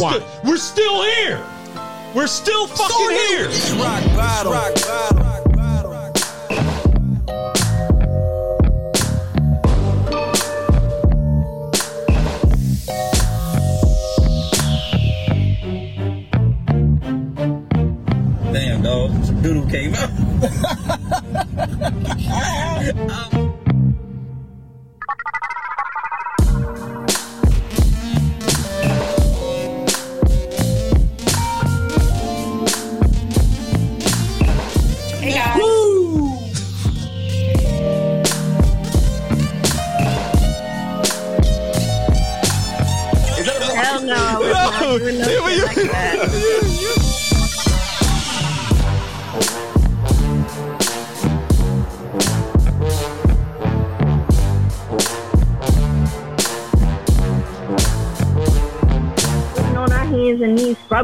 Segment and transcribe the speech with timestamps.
[0.00, 0.18] Why?
[0.18, 1.40] still we're still here.
[2.14, 3.48] We're still fucking here.
[3.80, 4.52] Rock bottom.
[4.52, 5.13] Rock bottom.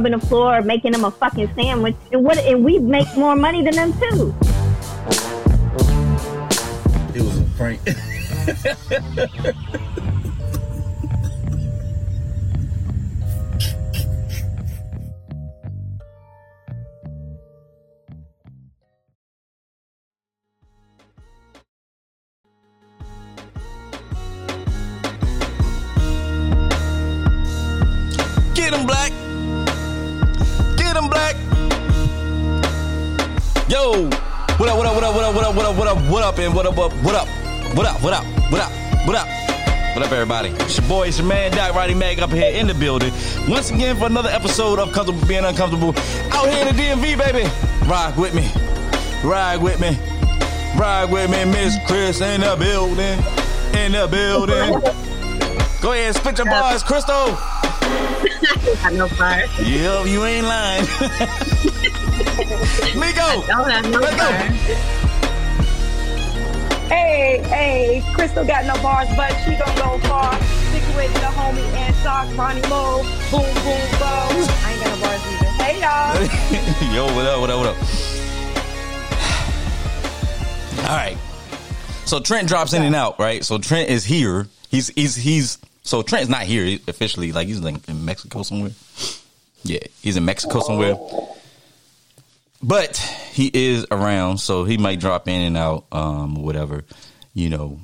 [0.00, 2.38] Scrubbing the floor, making them a fucking sandwich, and what?
[2.38, 4.34] And we make more money than them too.
[7.14, 7.80] It was a prank.
[36.80, 37.04] what up?
[37.04, 37.28] What up?
[37.76, 38.02] What up?
[38.02, 38.24] What up?
[38.50, 38.72] What up?
[39.06, 39.28] What up?
[39.94, 40.12] What up?
[40.12, 40.48] Everybody?
[40.48, 43.12] It's your boy, it's your man, Doc Roddy Mag up here in the building.
[43.46, 45.90] Once again for another episode of Comfortable Being Uncomfortable.
[46.32, 47.50] Out here in the DMV, baby.
[47.86, 48.50] Ride with me.
[49.22, 49.98] Ride with me.
[50.74, 53.18] Ride with me, Miss Chris in the building.
[53.78, 54.80] In the building.
[55.82, 57.36] Go ahead, spit your bars, Crystal.
[58.82, 59.44] Got no fire.
[59.62, 60.84] Yep, you ain't lying.
[62.96, 64.99] Migo, no let's go.
[66.90, 70.34] Hey, hey, Crystal got no bars, but she gon' go far.
[70.72, 74.02] Situated the homie and sock, Ronnie Mo, boom, boom, boom.
[74.02, 75.46] I ain't got no bars either.
[75.62, 76.92] Hey y'all.
[76.92, 77.76] Yo, what up, what up, what up?
[80.90, 81.16] All right.
[82.06, 83.44] So Trent drops in and out, right?
[83.44, 84.48] So Trent is here.
[84.68, 87.30] He's he's he's so Trent's not here officially.
[87.30, 88.72] Like he's like in Mexico somewhere.
[89.62, 90.96] Yeah, he's in Mexico somewhere.
[92.60, 96.84] But he is around, so he might drop in and out, um, whatever,
[97.32, 97.80] you know,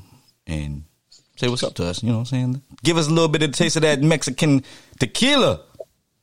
[0.47, 0.85] and
[1.37, 2.03] say what's up to us.
[2.03, 2.63] You know what I'm saying?
[2.83, 4.65] Give us a little bit of the taste of that Mexican
[4.99, 5.61] tequila.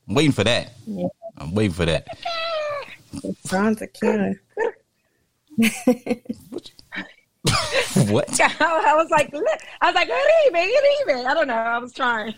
[0.08, 0.74] I'm waiting for that.
[1.38, 2.08] I'm waiting for that.
[3.48, 4.34] Brown tequila.
[8.08, 8.40] What?
[8.42, 9.34] I was like,
[9.82, 11.28] I was like, good evening, good evening.
[11.28, 11.54] I don't know.
[11.54, 12.34] I was trying.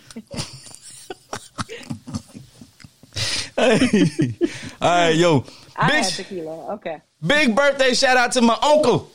[3.55, 4.35] hey.
[4.81, 5.45] All right, yo.
[5.75, 6.73] I Big, had tequila.
[6.75, 7.01] Okay.
[7.25, 9.11] big birthday shout out to my uncle.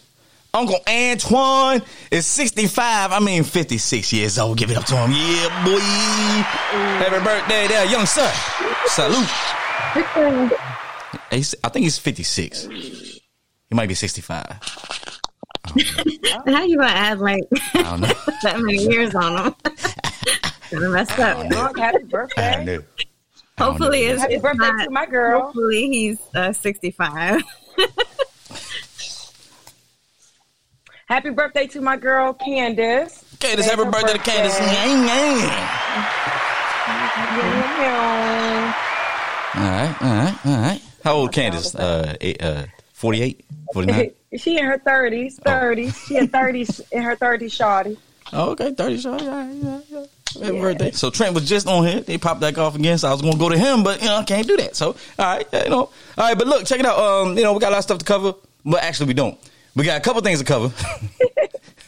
[0.52, 3.12] Uncle Antoine is 65.
[3.12, 4.58] I mean 56 years old.
[4.58, 5.12] Give it up to him.
[5.12, 5.78] Yeah, boy.
[6.98, 8.32] Happy birthday there, young son.
[8.86, 9.28] Salute.
[11.30, 12.64] He's- I think he's 56.
[12.64, 13.22] He
[13.72, 14.44] might be 65.
[16.46, 17.42] How you gonna add like
[17.74, 18.08] I don't know.
[18.42, 19.54] that many years on him?
[20.70, 21.48] Kinda messed up.
[21.50, 22.78] Mark, happy I birthday.
[23.60, 23.66] Know.
[23.66, 25.42] Hopefully, it's, Happy it's birthday not, to my girl.
[25.42, 27.42] Hopefully, he's uh, sixty-five.
[31.06, 33.24] Happy birthday to my girl, Candace.
[33.40, 34.56] Candace, happy birthday to Candace.
[34.60, 35.40] Yang, yang.
[39.52, 40.80] All right, all right, all right.
[41.02, 41.74] How old Candace?
[41.74, 43.44] Uh, eight, uh, 48,
[43.74, 44.10] 49?
[44.36, 46.06] she in her 30s, 30s.
[46.06, 47.96] She in 30s, in her 30s, shawty.
[48.32, 49.20] Oh, okay, 30 shot.
[49.20, 50.04] Yeah, yeah,
[50.36, 50.90] yeah.
[50.92, 52.00] So Trent was just on here.
[52.00, 54.16] They popped that off again, so I was gonna go to him, but you know,
[54.16, 54.76] I can't do that.
[54.76, 55.76] So, all right, you know.
[55.76, 56.98] All right, but look, check it out.
[56.98, 59.38] Um, you know, we got a lot of stuff to cover, but actually we don't.
[59.74, 60.72] We got a couple things to cover.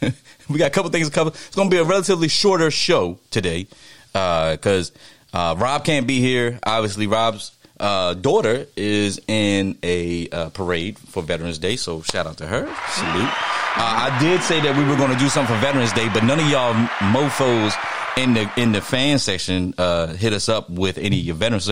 [0.49, 1.29] we got a couple things to cover.
[1.29, 3.67] It's gonna be a relatively shorter show today.
[4.15, 4.91] Uh, because
[5.33, 6.59] uh, Rob can't be here.
[6.63, 12.37] Obviously, Rob's uh, daughter is in a uh, parade for Veterans Day, so shout out
[12.37, 12.65] to her.
[12.89, 13.33] Salute.
[13.75, 16.23] Uh, I did say that we were going to do something for Veterans Day, but
[16.23, 16.73] none of y'all
[17.11, 17.73] mofos
[18.17, 21.69] in the in the fan section uh, hit us up with any of your Veterans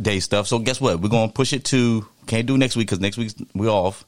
[0.00, 0.46] Day stuff.
[0.46, 1.00] So guess what?
[1.00, 4.04] We're to push it to can't do next week because next week we're off.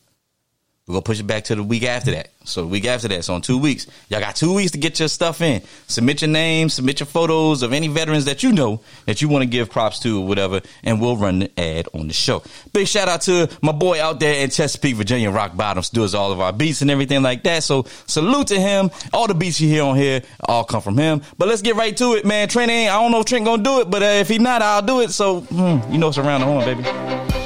[0.93, 2.29] We're gonna push it back to the week after that.
[2.45, 3.25] So the week after that.
[3.25, 5.63] So in two weeks, y'all got two weeks to get your stuff in.
[5.87, 9.43] Submit your name, submit your photos of any veterans that you know that you want
[9.43, 12.43] to give props to or whatever, and we'll run the ad on the show.
[12.75, 16.31] Big shout out to my boy out there in Chesapeake, Virginia, Rock Bottoms, does all
[16.31, 17.63] of our beats and everything like that.
[17.63, 18.91] So salute to him.
[19.15, 21.23] All the beats you hear on here all come from him.
[21.39, 22.49] But let's get right to it, man.
[22.49, 24.61] Trent ain't, I don't know if Trent gonna do it, but uh, if he not,
[24.61, 25.11] I'll do it.
[25.11, 27.43] So hmm, you know it's around the horn, baby.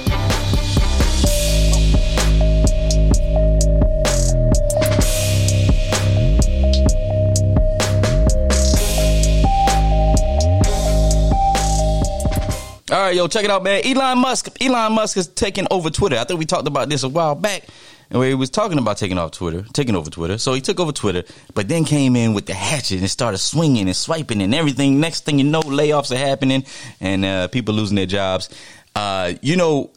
[12.97, 13.83] All right, yo, check it out, man.
[13.85, 14.49] Elon Musk.
[14.59, 16.17] Elon Musk is taking over Twitter.
[16.17, 17.65] I think we talked about this a while back,
[18.11, 20.39] and he was talking about taking off Twitter, taking over Twitter.
[20.39, 21.23] So he took over Twitter,
[21.53, 24.99] but then came in with the hatchet and started swinging and swiping and everything.
[24.99, 26.65] Next thing you know, layoffs are happening
[26.99, 28.49] and uh, people losing their jobs.
[28.95, 29.91] Uh, you know,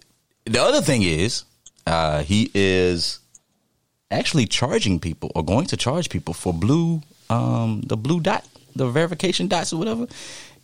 [0.44, 1.46] the other thing is
[1.88, 3.20] uh, he is
[4.12, 8.90] actually charging people or going to charge people for blue, um, the blue dot, the
[8.90, 10.06] verification dots or whatever.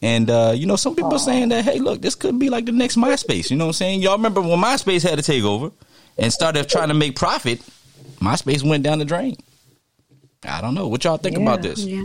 [0.06, 2.68] And uh, you know, some people are saying that, hey, look, this could be like
[2.68, 3.50] the next MySpace.
[3.50, 4.02] You know what I'm saying?
[4.02, 5.72] Y'all remember when MySpace had to take over
[6.16, 7.60] and started trying to make profit?
[8.20, 9.36] MySpace went down the drain.
[10.44, 10.88] I don't know.
[10.88, 11.84] What y'all think about this?
[11.84, 12.04] Yeah.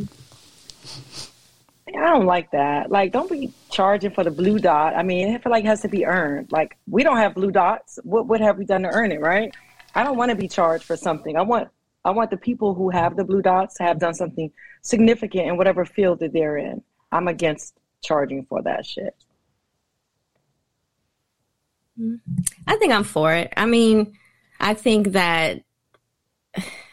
[1.88, 2.90] I don't like that.
[2.90, 4.96] Like, don't be charging for the blue dot.
[4.96, 6.50] I mean, I feel like it has to be earned.
[6.50, 7.98] Like, we don't have blue dots.
[8.04, 9.54] What what have we done to earn it, right?
[9.94, 11.36] I don't want to be charged for something.
[11.36, 11.68] I want
[12.06, 14.50] I want the people who have the blue dots to have done something
[14.80, 16.82] significant in whatever field that they're in.
[17.12, 19.14] I'm against charging for that shit.
[21.98, 22.20] Mm.
[22.66, 23.52] I think I'm for it.
[23.56, 24.16] I mean,
[24.58, 25.62] I think that,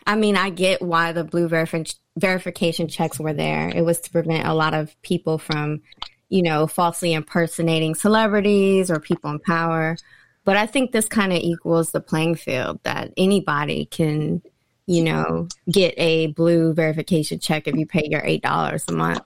[0.06, 3.70] I mean, I get why the blue verifi- verification checks were there.
[3.70, 5.82] It was to prevent a lot of people from,
[6.30, 9.98] you know, falsely impersonating celebrities or people in power.
[10.46, 14.42] But I think this kind of equals the playing field that anybody can,
[14.86, 19.24] you know, get a blue verification check if you pay your $8 a month.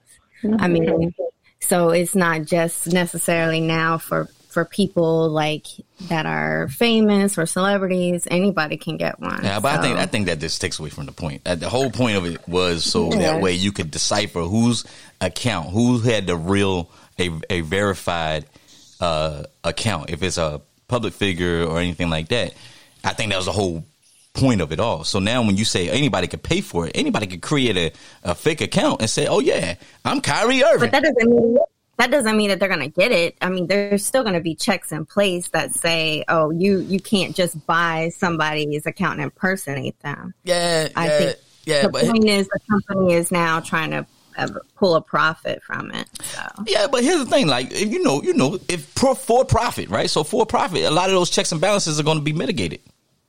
[0.58, 1.22] I mean, mm-hmm.
[1.62, 5.66] So it's not just necessarily now for for people like
[6.08, 8.28] that are famous or celebrities.
[8.30, 9.42] Anybody can get one.
[9.42, 11.40] Yeah, but I think I think that this takes away from the point.
[11.46, 13.32] Uh, The whole point of it was so Yeah.
[13.32, 14.84] that way you could decipher whose
[15.22, 18.44] account, who had the real a a verified
[19.00, 20.10] uh, account.
[20.10, 22.52] If it's a public figure or anything like that,
[23.02, 23.84] I think that was the whole
[24.34, 25.04] point of it all.
[25.04, 27.92] So now when you say anybody could pay for it, anybody could create a,
[28.30, 31.58] a fake account and say, "Oh yeah, I'm Kyrie Irving." But that doesn't mean
[31.98, 33.36] that doesn't mean that they're going to get it.
[33.40, 37.00] I mean, there's still going to be checks in place that say, "Oh, you you
[37.00, 42.04] can't just buy somebody's account and impersonate them." yeah, I yeah, think yeah, the but
[42.04, 44.06] point is the company is now trying to
[44.36, 46.08] uh, pull a profit from it.
[46.22, 49.44] So Yeah, but here's the thing: like, if you know, you know, if pro, for
[49.44, 50.08] profit, right?
[50.08, 52.80] So for profit, a lot of those checks and balances are going to be mitigated,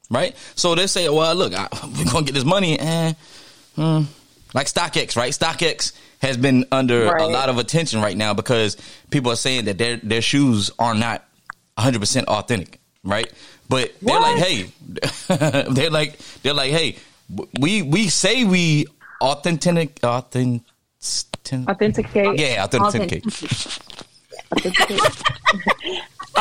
[0.09, 0.35] right?
[0.55, 3.15] So they say, well, look, I, we're going to get this money, and
[3.75, 4.01] hmm,
[4.53, 5.31] like StockX, right?
[5.31, 8.77] StockX has been under a lot of attention right now because
[9.09, 11.25] people are saying that their their shoes are not
[11.75, 13.31] 100 percent authentic, right?
[13.69, 14.71] But they're like, hey,
[15.69, 16.97] they're like, they're like, hey,
[17.59, 18.87] we we say we
[19.21, 20.67] authentic, authentic.
[21.51, 22.39] Authenticate.
[22.39, 23.25] Yeah, authenticate.
[23.25, 25.23] Authenticate.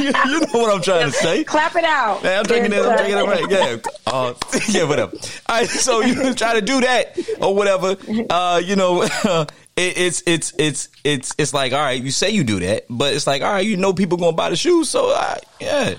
[0.00, 1.44] you know what I'm trying to say.
[1.44, 2.22] Clap it out.
[2.22, 2.82] Yeah, I'm taking it.
[2.82, 3.50] I'm taking it right.
[3.50, 3.76] Yeah.
[4.06, 4.34] Uh,
[4.68, 5.14] yeah, whatever.
[5.48, 7.96] All right, so you try to do that or whatever.
[8.30, 12.44] Uh, you know, it, it's it's it's it's it's like all right, you say you
[12.44, 15.12] do that, but it's like all right, you know, people gonna buy the shoes, so
[15.14, 15.94] uh, yeah.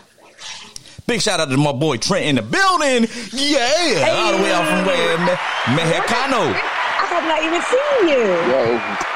[1.06, 3.08] Big shout out to my boy Trent in the building.
[3.34, 6.54] Yeah, all the way out from where Me- Mexicano.
[6.54, 9.04] I have not even seen you.
[9.04, 9.13] Yo.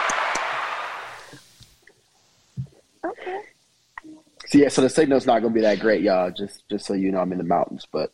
[4.48, 6.32] So yeah, so the signal's not gonna be that great, y'all.
[6.32, 8.12] Just just so you know, I'm in the mountains, but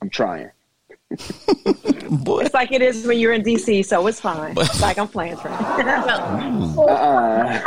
[0.00, 0.50] I'm trying.
[2.14, 4.54] It's like it is when you're in DC, so it's fine.
[4.58, 6.76] It's like I'm playing for mm.
[6.78, 7.58] Uh-uh.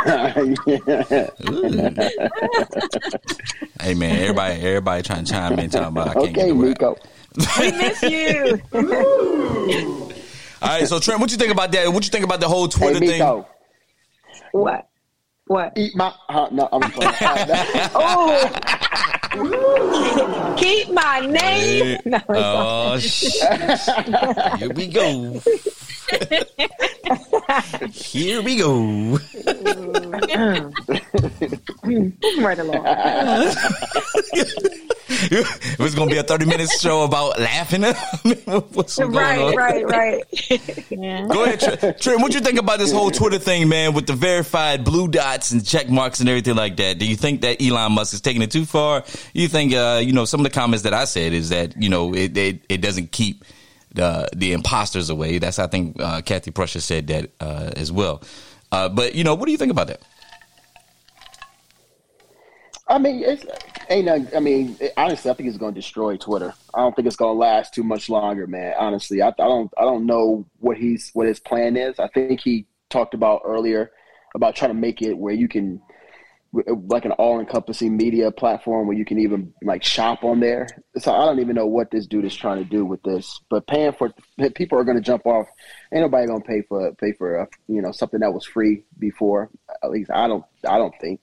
[3.82, 6.54] hey man, everybody, everybody trying to chime in, talking about I can't get okay, the
[6.54, 6.68] word.
[6.68, 6.96] Nico.
[7.58, 8.62] We miss you.
[10.62, 11.92] All right, so Trent, what you think about that?
[11.92, 13.44] What you think about the whole Hey, Twitter thing?
[14.52, 14.88] What?
[15.46, 15.72] What?
[15.76, 16.12] Eat my.
[16.28, 17.14] Huh, no, I'm playing.
[17.20, 18.50] Uh, oh.
[20.58, 21.98] Keep my name.
[22.04, 23.40] No, Oh, sh-
[24.58, 25.40] here we go.
[27.90, 29.18] Here we go.
[32.40, 32.84] right along.
[35.08, 37.82] it was gonna be a thirty minute show about laughing.
[38.72, 39.54] What's going right, on?
[39.54, 40.24] right, right.
[40.90, 41.26] Yeah.
[41.28, 42.20] Go ahead, Tr- Trent.
[42.20, 45.64] What you think about this whole Twitter thing, man, with the verified blue dots and
[45.64, 46.98] check marks and everything like that?
[46.98, 49.04] Do you think that Elon Musk is taking it too far?
[49.32, 51.88] You think, uh, you know, some of the comments that I said is that you
[51.88, 53.44] know it it, it doesn't keep
[53.96, 55.38] the imposters away.
[55.38, 58.22] That's I think uh, Kathy Prussia said that uh, as well.
[58.70, 60.02] Uh, but you know, what do you think about that?
[62.88, 63.44] I mean, it's
[63.90, 64.08] ain't.
[64.34, 66.54] I mean, honestly, I think it's going to destroy Twitter.
[66.72, 68.74] I don't think it's going to last too much longer, man.
[68.78, 69.72] Honestly, I, I don't.
[69.76, 71.98] I don't know what he's what his plan is.
[71.98, 73.90] I think he talked about earlier
[74.34, 75.80] about trying to make it where you can
[76.52, 80.66] like an all-encompassing media platform where you can even like shop on there.
[80.98, 83.40] So I don't even know what this dude is trying to do with this.
[83.50, 84.12] But paying for
[84.54, 85.46] people are going to jump off.
[85.92, 88.84] Ain't nobody going to pay for pay for uh, you know something that was free
[88.98, 89.50] before.
[89.82, 90.44] At least I don't.
[90.66, 91.20] I don't think.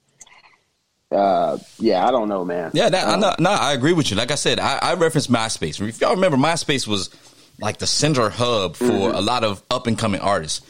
[1.11, 2.71] Uh, yeah, I don't know, man.
[2.73, 4.17] Yeah, that, Um, no, no, I agree with you.
[4.17, 5.79] Like I said, I, I referenced MySpace.
[5.87, 7.09] If y'all remember, MySpace was
[7.59, 9.15] like the center hub for Mm-hmm.
[9.15, 10.61] a lot of up and coming artists.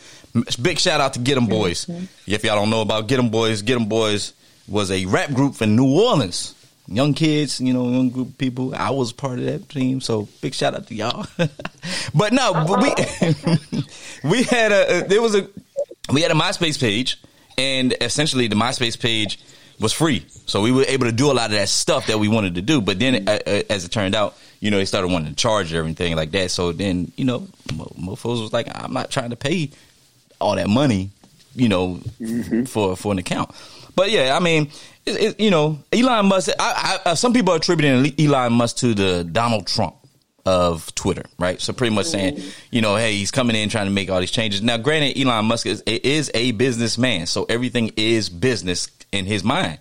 [0.61, 1.87] Big shout out to Get 'em Boys.
[2.27, 4.33] If y'all don't know about Get 'em Boys, Get 'em Boys
[4.67, 6.55] was a rap group from New Orleans.
[6.87, 8.75] Young kids, you know, young group of people.
[8.75, 11.25] I was part of that team, so big shout out to y'all.
[12.13, 13.79] but no, but we
[14.29, 15.47] we had a there was a
[16.11, 17.21] we had a MySpace page,
[17.57, 19.39] and essentially the MySpace page
[19.79, 22.27] was free, so we were able to do a lot of that stuff that we
[22.27, 22.81] wanted to do.
[22.81, 25.73] But then, uh, uh, as it turned out, you know, they started wanting to charge
[25.73, 26.51] everything like that.
[26.51, 29.71] So then, you know, mofos was like, I'm not trying to pay
[30.39, 31.11] all that money,
[31.55, 32.01] you know,
[32.67, 33.51] for for an account.
[33.95, 34.69] But yeah, I mean,
[35.05, 36.49] it, it, you know, Elon Musk.
[36.59, 39.95] I, I, uh, some people are attributing Elon Musk to the Donald Trump
[40.45, 41.59] of Twitter, right?
[41.61, 44.31] So pretty much saying, you know, hey, he's coming in trying to make all these
[44.31, 44.61] changes.
[44.61, 49.79] Now, granted, Elon Musk is, is a businessman, so everything is business in his mind.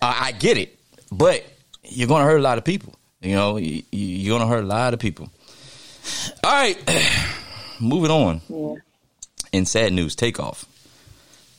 [0.00, 0.78] Uh, I get it,
[1.10, 1.44] but
[1.84, 2.94] you're going to hurt a lot of people.
[3.20, 5.30] You know, you, you're going to hurt a lot of people.
[6.42, 6.76] All right,
[7.80, 8.40] moving on.
[8.48, 8.74] Yeah.
[9.52, 10.64] In sad news, Takeoff.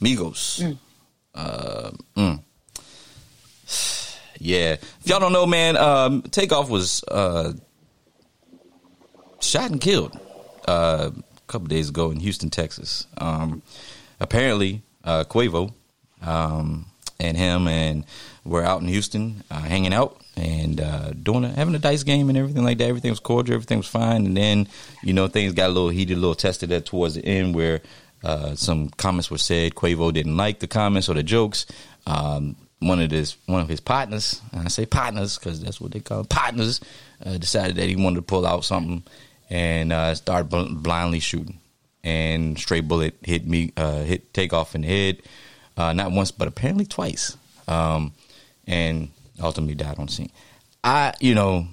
[0.01, 0.77] Migos.
[1.33, 2.43] Uh, mm.
[4.39, 4.73] Yeah.
[4.73, 7.53] If y'all don't know, man, um, Takeoff was uh,
[9.39, 10.19] shot and killed
[10.67, 13.07] uh, a couple days ago in Houston, Texas.
[13.17, 13.61] Um,
[14.19, 15.73] apparently, uh, Quavo
[16.21, 16.87] um,
[17.19, 18.05] and him and
[18.43, 22.29] were out in Houston uh, hanging out and uh, doing a, having a dice game
[22.29, 22.87] and everything like that.
[22.87, 24.25] Everything was cordial, everything was fine.
[24.25, 24.67] And then,
[25.03, 27.81] you know, things got a little heated, a little tested at towards the end where
[28.23, 29.75] uh, some comments were said.
[29.75, 31.65] Quavo didn't like the comments or the jokes.
[32.05, 35.91] Um, one of his one of his partners, and I say partners because that's what
[35.91, 36.81] they call them, partners,
[37.25, 39.03] uh, decided that he wanted to pull out something
[39.49, 41.59] and uh, started bl- blindly shooting.
[42.03, 45.21] And stray bullet hit me, uh, hit Takeoff in the head,
[45.77, 47.37] uh, not once but apparently twice,
[47.67, 48.13] um,
[48.67, 49.09] and
[49.41, 50.31] ultimately died on scene.
[50.83, 51.65] I, you know,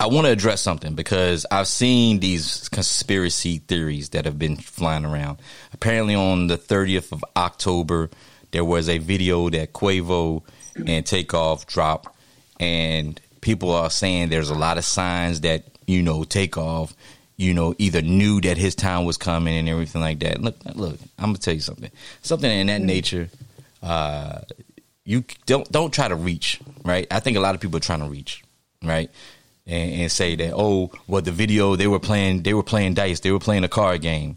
[0.00, 5.04] I want to address something because I've seen these conspiracy theories that have been flying
[5.04, 5.38] around.
[5.72, 8.10] Apparently, on the 30th of October,
[8.50, 10.42] there was a video that Quavo
[10.86, 12.14] and Takeoff dropped,
[12.58, 16.94] and people are saying there's a lot of signs that you know Takeoff,
[17.36, 20.40] you know, either knew that his time was coming and everything like that.
[20.40, 21.90] Look, look, I'm gonna tell you something.
[22.22, 23.28] Something in that nature.
[23.82, 24.40] Uh,
[25.04, 27.06] you don't don't try to reach, right?
[27.10, 28.42] I think a lot of people are trying to reach,
[28.82, 29.10] right?
[29.66, 33.20] And, and say that oh, well, the video they were playing, they were playing dice,
[33.20, 34.36] they were playing a card game.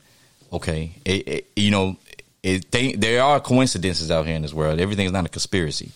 [0.54, 1.98] Okay, it, it, you know,
[2.44, 4.80] it, they, there are coincidences out here in this world.
[4.80, 5.92] Everything's not a conspiracy.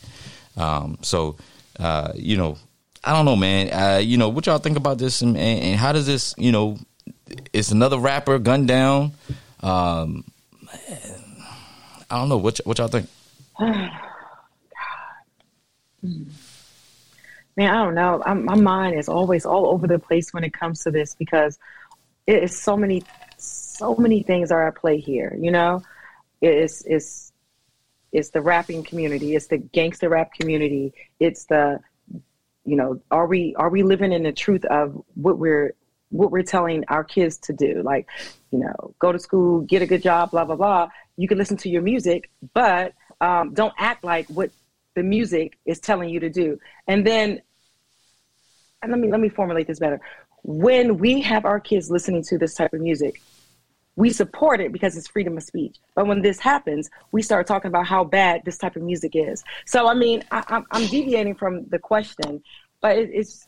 [0.57, 1.37] Um, so,
[1.79, 2.57] uh, you know,
[3.05, 3.71] I don't know, man.
[3.71, 6.51] Uh, you know, what y'all think about this, and, and, and how does this, you
[6.51, 6.77] know,
[7.53, 9.13] it's another rapper gunned down.
[9.61, 10.25] Um,
[12.09, 13.07] I don't know what y- what y'all think.
[17.57, 18.21] Man, I don't know.
[18.25, 21.59] I'm, my mind is always all over the place when it comes to this because
[22.27, 23.03] it is so many,
[23.37, 25.37] so many things are at play here.
[25.39, 25.83] You know,
[26.41, 27.31] it's it's
[28.11, 31.79] it's the rapping community, it's the gangster rap community, it's the,
[32.65, 35.73] you know, are we are we living in the truth of what we're
[36.09, 37.81] what we're telling our kids to do?
[37.83, 38.07] Like,
[38.51, 40.89] you know, go to school, get a good job, blah blah blah.
[41.17, 44.51] You can listen to your music, but um, don't act like what
[44.95, 46.59] the music is telling you to do.
[46.87, 47.41] And then
[48.81, 49.99] and let me let me formulate this better.
[50.43, 53.21] When we have our kids listening to this type of music,
[53.95, 55.77] we support it because it's freedom of speech.
[55.95, 59.43] But when this happens, we start talking about how bad this type of music is.
[59.65, 62.41] So I mean, I, I'm, I'm deviating from the question,
[62.81, 63.47] but it, it's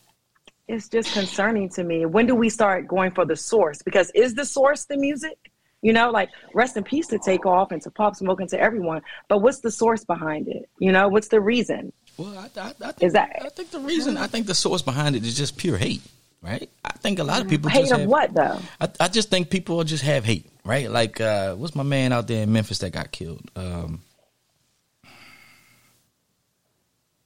[0.67, 2.05] it's just concerning to me.
[2.05, 3.81] When do we start going for the source?
[3.81, 5.51] Because is the source the music?
[5.83, 9.01] You know, like rest in peace to Takeoff and to Pop Smoke and to everyone.
[9.27, 10.67] But what's the source behind it?
[10.79, 11.93] You know, what's the reason?
[12.17, 14.81] Well, I, I, I think, Is that- I think the reason, I think the source
[14.81, 16.01] behind it is just pure hate,
[16.41, 16.69] right?
[16.85, 18.59] I think a lot of people Hate just of have, what though?
[18.79, 20.89] I, I just think people just have hate, right?
[20.89, 23.41] Like, uh, what's my man out there in Memphis that got killed?
[23.55, 24.01] Um,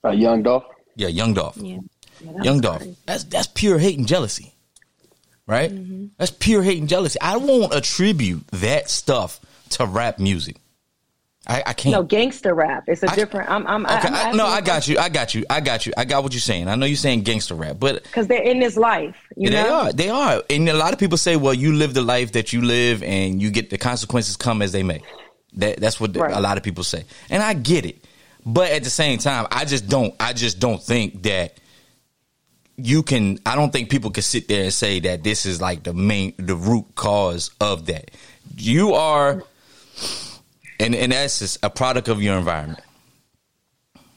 [0.06, 0.64] Uh, Young Dolph.
[0.96, 1.58] yeah, Young Dolph.
[1.58, 1.80] Yeah.
[2.42, 2.84] Young Dolph.
[3.06, 4.54] That's that's pure hate and jealousy,
[5.48, 5.72] right?
[5.72, 6.08] Mm-hmm.
[6.18, 7.20] That's pure hate and jealousy.
[7.22, 9.40] I won't attribute that stuff
[9.72, 10.58] to rap music.
[11.50, 11.94] I, I can't.
[11.94, 12.84] No, gangster rap.
[12.88, 13.50] It's a I- different.
[13.50, 13.66] I'm.
[13.68, 13.86] I'm.
[13.86, 14.98] Okay, I'm I, no, I got you.
[15.00, 15.46] I got you.
[15.50, 15.94] I got you.
[15.96, 16.68] I got what you're saying.
[16.68, 19.16] I know you're saying gangster rap, but Because they're in this life.
[19.38, 19.56] You know.
[19.64, 19.74] they know.
[19.76, 19.94] are.
[19.94, 20.44] They are.
[20.50, 23.42] And a lot of people say, well, you live the life that you live and
[23.42, 25.02] you get the consequences come as they may.
[25.54, 26.36] That, that's what Right.
[26.36, 27.06] a lot of people say.
[27.30, 28.04] And I get it.
[28.46, 31.58] But at the same time, I just don't, I just don't think that
[32.78, 35.84] you can, I don't think people can sit there and say that this is like
[35.84, 38.12] the main, the root cause of that.
[38.56, 39.44] You are,
[40.80, 42.82] in, in essence, a product of your environment.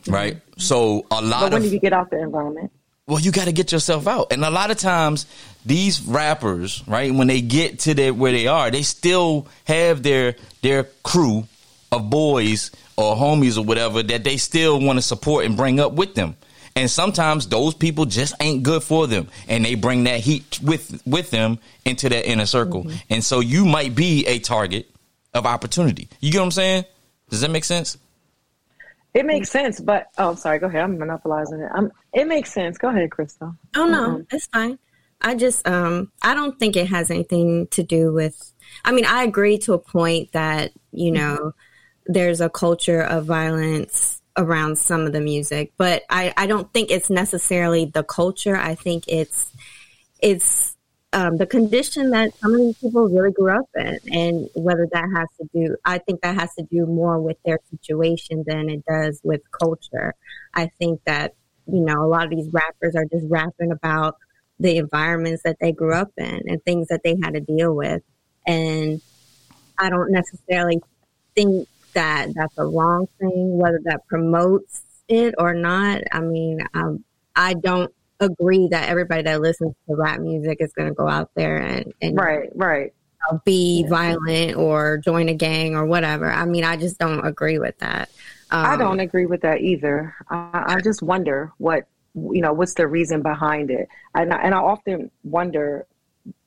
[0.02, 0.14] Mm-hmm.
[0.14, 0.40] Right?
[0.58, 2.70] So a lot But when of do you get out the environment?
[3.10, 4.32] well, you got to get yourself out.
[4.32, 5.26] And a lot of times,
[5.66, 10.36] these rappers, right, when they get to their, where they are, they still have their
[10.62, 11.44] their crew
[11.90, 15.92] of boys or homies or whatever that they still want to support and bring up
[15.92, 16.36] with them.
[16.76, 21.02] And sometimes those people just ain't good for them, and they bring that heat with
[21.06, 22.84] with them into that inner circle.
[22.84, 22.96] Mm-hmm.
[23.10, 24.88] And so you might be a target
[25.34, 26.08] of opportunity.
[26.20, 26.84] You get what I'm saying?
[27.28, 27.98] Does that make sense?
[29.12, 30.60] It makes sense, but oh, sorry.
[30.60, 30.82] Go ahead.
[30.82, 31.70] I'm monopolizing it.
[31.74, 31.90] I'm.
[32.12, 32.78] It makes sense.
[32.78, 33.54] Go ahead, Crystal.
[33.76, 34.22] Oh no, mm-hmm.
[34.36, 34.78] it's fine.
[35.20, 38.52] I just um I don't think it has anything to do with
[38.84, 41.34] I mean, I agree to a point that, you mm-hmm.
[41.34, 41.52] know,
[42.06, 46.90] there's a culture of violence around some of the music, but I I don't think
[46.90, 48.56] it's necessarily the culture.
[48.56, 49.52] I think it's
[50.20, 50.76] it's
[51.12, 55.08] um, the condition that some of these people really grew up in, and whether that
[55.16, 58.84] has to do, I think that has to do more with their situation than it
[58.86, 60.14] does with culture.
[60.54, 61.34] I think that
[61.66, 64.16] you know a lot of these rappers are just rapping about
[64.60, 68.02] the environments that they grew up in and things that they had to deal with,
[68.46, 69.00] and
[69.78, 70.80] I don't necessarily
[71.34, 76.02] think that that's a wrong thing, whether that promotes it or not.
[76.12, 77.04] I mean, um,
[77.36, 81.30] I don't agree that everybody that listens to rap music is going to go out
[81.34, 82.50] there and, and Right.
[82.54, 82.92] Right.
[82.92, 86.30] you know, be violent or join a gang or whatever.
[86.30, 88.10] I mean, I just don't agree with that.
[88.50, 90.14] Um, I don't agree with that either.
[90.28, 92.52] I, I just wonder what you know.
[92.52, 93.88] What's the reason behind it?
[94.14, 95.86] And I, and I often wonder.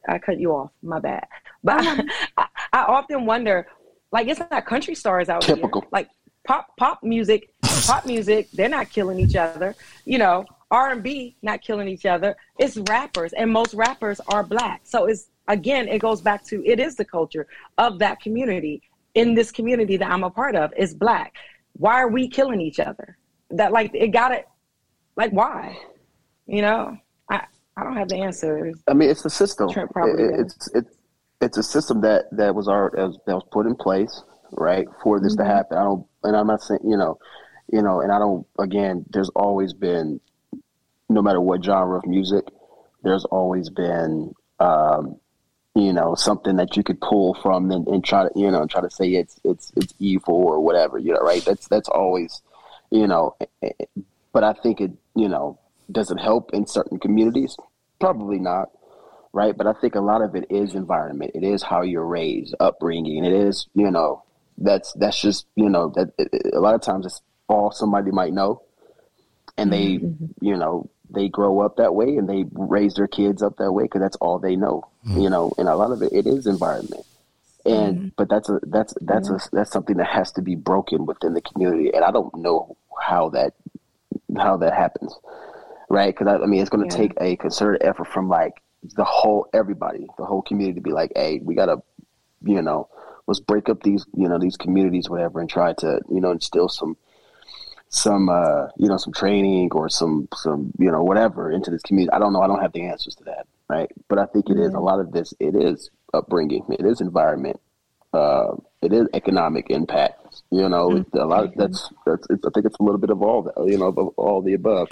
[0.07, 0.71] I cut you off.
[0.81, 1.25] My bad.
[1.63, 1.81] But
[2.37, 3.67] I, I often wonder,
[4.13, 5.81] like, it's not country stars out Typical.
[5.81, 5.89] here.
[5.91, 6.07] Like
[6.47, 7.53] pop pop music,
[7.87, 8.49] pop music.
[8.51, 9.75] They're not killing each other.
[10.05, 12.35] You know, R and B not killing each other.
[12.59, 14.81] It's rappers, and most rappers are black.
[14.83, 17.47] So it's again, it goes back to it is the culture
[17.77, 18.81] of that community.
[19.15, 21.35] In this community that I'm a part of, is black.
[21.73, 23.17] Why are we killing each other?
[23.51, 24.47] That like it got it.
[25.15, 25.77] Like why?
[26.47, 26.97] You know,
[27.29, 27.41] I
[27.77, 28.75] I don't have the answers.
[28.87, 29.69] I mean, it's the system.
[29.69, 30.95] Trent probably It- it's it's
[31.43, 34.87] it's a system that that was our that was, that was put in place, right,
[35.01, 35.43] for this Mm-hmm.
[35.43, 35.77] to happen.
[35.77, 37.19] I don't, and I'm not saying you know,
[37.71, 38.47] you know, and I don't.
[38.59, 40.19] Again, there's always been,
[41.09, 42.45] no matter what genre of music,
[43.03, 45.17] there's always been, um,
[45.75, 48.81] you know, something that you could pull from and, and try to, you know, try
[48.81, 51.43] to say it's it's it's evil or whatever, you know, right?
[51.43, 52.41] That's that's always,
[52.89, 53.85] you know, eh, eh,
[54.31, 55.59] but I think it, you know,
[55.91, 57.57] does it help in certain communities?
[57.99, 58.69] Probably not
[59.33, 59.57] right?
[59.57, 61.31] But I think a lot of it is environment.
[61.35, 63.25] It is how you're raised, upbringing.
[63.25, 64.23] It is, you know,
[64.57, 68.11] that's that's just, you know, that it, it- a lot of times it's all somebody
[68.11, 68.61] might know,
[69.57, 70.07] and they, mm-hmm.
[70.23, 70.45] Mm-hmm.
[70.45, 73.83] you know, they grow up that way and they raise their kids up that way
[73.83, 75.19] because that's all they know, mm-hmm.
[75.21, 75.51] you know.
[75.57, 77.05] And a lot of it, it is environment.
[77.65, 81.33] And but that's a that's that's a that's something that has to be broken within
[81.33, 83.53] the community, and I don't know how that
[84.37, 85.17] how that happens,
[85.89, 86.13] right?
[86.13, 87.01] Because I, I mean, it's going to Yeah.
[87.03, 88.61] take a concerted effort from like
[88.95, 91.81] the whole everybody, the whole community to be like, hey, we got to,
[92.43, 92.89] you know,
[93.27, 96.69] let's break up these you know these communities, whatever, and try to you know instill
[96.69, 96.97] some
[97.89, 102.13] some uh you know some training or some some you know whatever into this community.
[102.13, 102.41] I don't know.
[102.41, 103.89] I don't have the answers to that, right?
[104.07, 105.33] But I think it is a lot of this.
[105.39, 106.65] It is upbringing.
[106.69, 107.59] It is environment.
[108.13, 110.43] Uh, it is economic impact.
[110.51, 111.45] You know, a lot.
[111.45, 112.27] Of, that's that's.
[112.29, 113.53] It's, I think it's a little bit of all that.
[113.65, 114.89] You know, of all the above.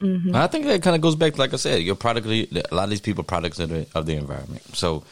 [0.00, 2.26] I think that kind of goes back, like I said, you're product.
[2.26, 4.62] A lot of these people are products of the, of the environment.
[4.76, 5.02] So,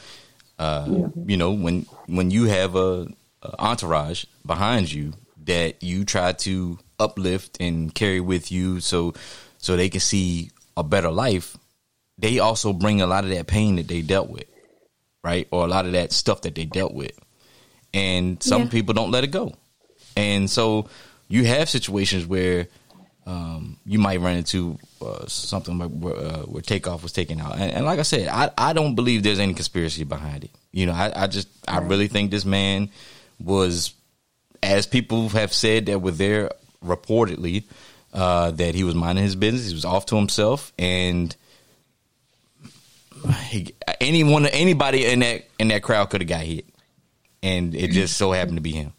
[0.59, 3.09] uh, you know, when when you have a,
[3.43, 5.13] a entourage behind you
[5.45, 9.15] that you try to uplift and carry with you, so
[9.59, 11.57] so they can see a better life,
[12.19, 14.47] they also bring a lot of that pain that they dealt with,
[15.25, 17.19] right, or a lot of that stuff that they dealt with,
[17.93, 18.69] and some Yeah.
[18.69, 19.55] people don't let it go,
[20.17, 20.89] and so
[21.29, 22.69] you have situations where
[23.27, 27.59] um, you might run into uh, something like where, uh, where Takeoff was taken out.
[27.59, 30.51] And, and like I said, I, I don't believe there's any conspiracy behind it.
[30.71, 32.91] You know, I, I just I really think this man
[33.41, 33.93] was,
[34.63, 36.53] as people have said that were there
[36.85, 37.65] reportedly,
[38.15, 39.67] uh, that he was minding his business.
[39.67, 41.35] He was off to himself, and
[43.47, 46.67] he, anyone anybody in that in that crowd could have got hit,
[47.43, 48.93] and it just so happened to be him.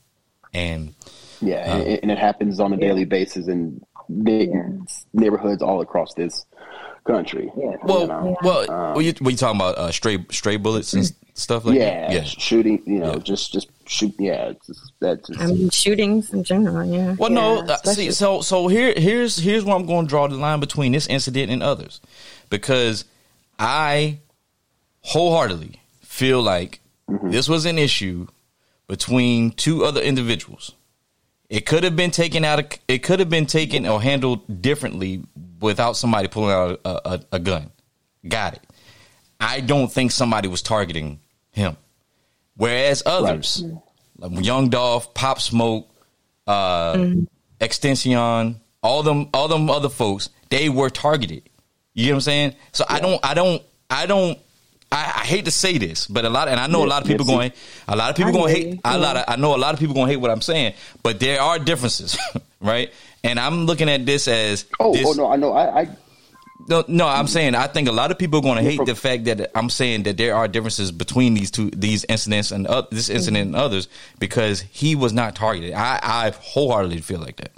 [0.54, 0.96] And
[1.40, 3.82] Yeah, and, and it happens on a daily basis in
[4.24, 4.52] big
[5.14, 6.46] neighborhoods all across this
[7.06, 7.52] country.
[7.58, 7.76] Yeah.
[7.84, 8.38] well, you know?
[8.42, 12.08] well, were you, were you talking about uh, stray stray bullets and stuff like yeah,
[12.08, 12.12] that?
[12.12, 12.24] Yeah.
[12.24, 12.84] shooting.
[12.86, 13.20] You know, Yeah.
[13.20, 14.14] just just shoot.
[14.20, 17.16] Yeah, just, that's just, I mean, shootings in general, yeah.
[17.18, 17.60] Well, no.
[17.60, 20.92] Uh, see, so so here here's here's where I'm going to draw the line between
[20.92, 22.02] this incident and others,
[22.50, 23.06] because
[23.58, 24.20] I
[25.02, 26.82] wholeheartedly feel like
[27.24, 28.28] this was an issue
[28.88, 30.74] between two other individuals.
[31.50, 32.60] It could have been taken out.
[32.60, 35.24] Of, it could have been taken or handled differently
[35.62, 37.72] without somebody pulling out a, a, a gun.
[38.28, 38.62] Got it.
[39.40, 41.20] I don't think somebody was targeting
[41.52, 41.78] him.
[42.56, 43.64] Whereas others,
[44.18, 45.90] like Young Dolph, Pop Smoke,
[46.48, 47.14] uh,
[47.62, 51.50] Extension, all them, all them other folks, they were targeted.
[51.94, 52.56] You get what I'm saying?
[52.74, 54.40] So I don't, I don't, I don't.
[54.92, 57.08] I, I hate to say this, but a lot, and I know a lot of
[57.08, 57.52] people yeah, going,
[57.88, 58.74] a lot of people I going to hate.
[58.76, 58.80] you.
[58.86, 60.76] A lot of, I know a lot of people going to hate what I'm saying,
[61.04, 62.18] but there are differences,
[62.62, 62.92] right?
[63.24, 65.52] And I'm looking at this as oh, this, oh no, I know.
[65.52, 65.90] I, I
[66.70, 68.86] no, no, I'm saying I think a lot of people are going to hate from-
[68.86, 72.68] the fact that I'm saying that there are differences between these two these incidents and
[72.68, 73.88] uh, this incident and others
[74.20, 75.74] because he was not targeted.
[75.74, 77.52] I I wholeheartedly feel like that.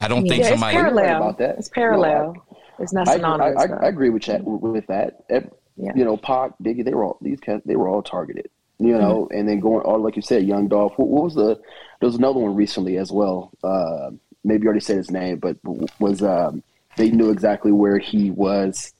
[0.00, 0.74] I don't think Yeah, it's somebody.
[0.76, 1.16] You're parallel.
[1.16, 1.58] about that.
[1.58, 2.46] It's parallel.
[2.78, 3.50] it's not I, I.
[3.52, 3.66] I.
[3.84, 4.42] I agree with that.
[4.44, 5.92] With that, Ev- Yeah.
[5.96, 7.62] you know, Pac, Biggie, they were all these cats.
[7.64, 8.50] They were all targeted.
[8.78, 9.38] You know, Mm-hmm.
[9.38, 10.94] and then going all like you said, Young Dolph.
[10.98, 11.54] What, what was the?
[12.00, 13.52] There was another one recently as well.
[13.62, 14.10] Uh,
[14.44, 15.56] maybe you already said his name, but
[16.00, 16.62] was um,
[16.96, 18.92] they knew exactly where he was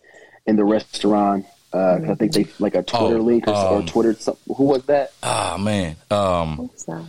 [0.46, 1.46] in the restaurant.
[1.72, 4.12] Uh, 'cause I think they like a Twitter Oh, link or, or um, Twitter.
[4.14, 5.12] Some, who was that?
[5.22, 7.04] Ah man, um, So,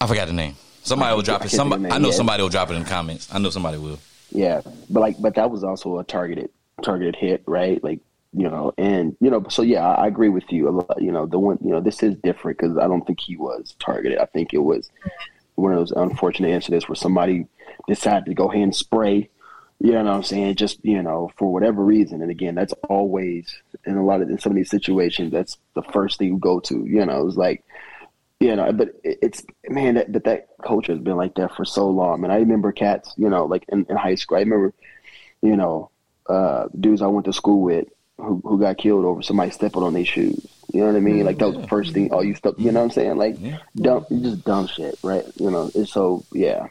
[0.00, 0.56] I forgot the name.
[0.82, 1.48] Somebody will drop it.
[1.48, 2.14] can't think of Somebody, I know yeah.
[2.14, 3.28] somebody will drop it in the comments.
[3.32, 3.98] I know somebody will.
[4.30, 6.50] Yeah, but like, but that was also a targeted
[6.82, 7.82] targeted hit, right?
[7.82, 8.00] Like,
[8.32, 10.84] you know, and you know, so yeah, I, agree with you.
[10.98, 13.76] You know, the one, you know, this is different because I don't think he was
[13.78, 14.18] targeted.
[14.18, 14.90] I think it was
[15.54, 17.46] one of those unfortunate incidents where somebody
[17.86, 19.30] decided to go ahead and spray.
[19.78, 20.56] You know what I'm saying?
[20.56, 22.22] Just you know, for whatever reason.
[22.22, 25.30] And again, that's always in a lot of in some of these situations.
[25.30, 26.84] That's the first thing you go to.
[26.84, 27.64] You know, it's like
[28.40, 31.88] you know, but it's man, that, but that culture has been like that for so
[31.88, 32.24] long.
[32.24, 34.38] And I remember cats, you know, like in, in high school.
[34.38, 34.74] I remember,
[35.40, 35.90] you know,
[36.28, 39.92] uh, dudes I went to school with who who got killed over somebody stepping on
[39.94, 40.46] their shoes.
[40.72, 41.24] You know what I mean?
[41.24, 42.12] Like that was the first thing.
[42.12, 43.16] All you stuff, you know what I'm saying?
[43.16, 43.36] Like
[43.76, 45.24] dumb, just dumb shit, right?
[45.36, 45.70] You know.
[45.74, 46.66] It's so yeah.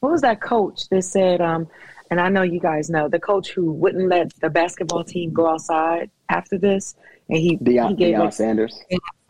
[0.00, 1.40] what was that coach that said?
[1.40, 1.68] Um,
[2.10, 5.48] and I know you guys know the coach who wouldn't let the basketball team go
[5.48, 6.94] outside after this,
[7.28, 8.80] and he he Deion, gave Deion like, Sanders.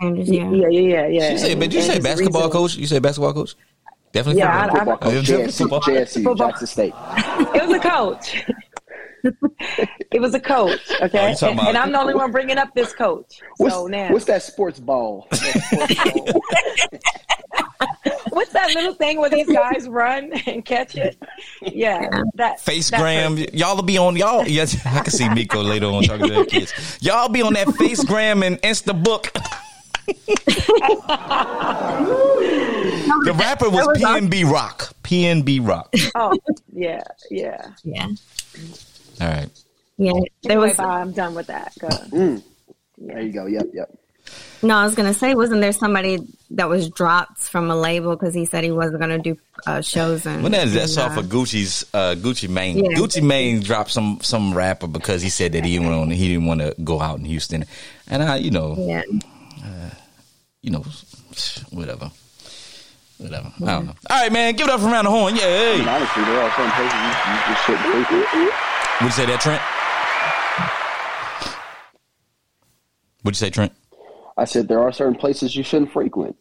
[0.01, 0.69] Sanders, yeah, yeah.
[0.69, 1.31] yeah, yeah, yeah.
[1.33, 2.77] You say, And- but you say basketball reason- coach?
[2.77, 3.55] You say basketball coach?
[4.15, 4.41] Definitely.
[4.41, 5.81] Yeah, I- Football coach, yeah, JSC, football.
[5.83, 6.49] JSC, Football.
[6.49, 6.95] Jackson State.
[7.55, 8.45] It was a coach.
[10.13, 11.31] it was a coach, Oh, okay?
[11.31, 13.41] you talking and I'm the only one bringing up this coach.
[13.57, 15.27] What's, so now, what's that sports ball?
[15.31, 16.41] That sports ball.
[18.31, 21.17] what's that little thing where these guys run and catch it?
[21.63, 23.57] Yeah, that Face that gram, person.
[23.57, 24.47] y'all will be on y'all.
[24.47, 26.99] Yes, I can see Miko later on talking to their kids.
[27.01, 29.33] Y'all be on that face gram and Insta book.
[33.25, 34.95] the rapper was was PNB Rock.
[35.03, 35.93] PNB Rock.
[36.15, 36.37] Oh,
[36.73, 37.71] yeah, yeah.
[37.83, 38.09] Yeah.
[39.21, 39.49] All right.
[39.97, 40.13] Yeah.
[40.43, 41.73] There was bye, I'm done with that.
[41.79, 41.89] Go.
[42.99, 43.47] There you go.
[43.47, 43.91] Yep, yep.
[44.63, 46.19] no, I was gonna say, wasn't there somebody
[46.53, 49.37] that was dropped from a label because he said he wasn't gonna do
[49.67, 52.79] uh, shows and When that, that's and, off uh, of Gucci's uh, Gucci Mane.
[52.85, 52.97] Yeah.
[52.97, 56.47] Gucci Mane dropped some some rapper because he said that he didn't want he didn't
[56.47, 57.65] want to go out in Houston,
[58.09, 59.03] and I you know Yeah.
[60.63, 60.85] you know
[61.71, 62.11] whatever
[63.19, 63.95] whatever I don't know.
[64.11, 65.35] All right, man, give it up from around the horn.
[65.37, 65.81] Yeah, hey.
[65.81, 68.53] And honestly, there are some places you, you just shouldn't frequent.
[69.01, 69.63] Would you say that, Trent?
[73.23, 73.73] What'd you say, Trent?
[74.37, 76.37] I said there are certain places you shouldn't frequent.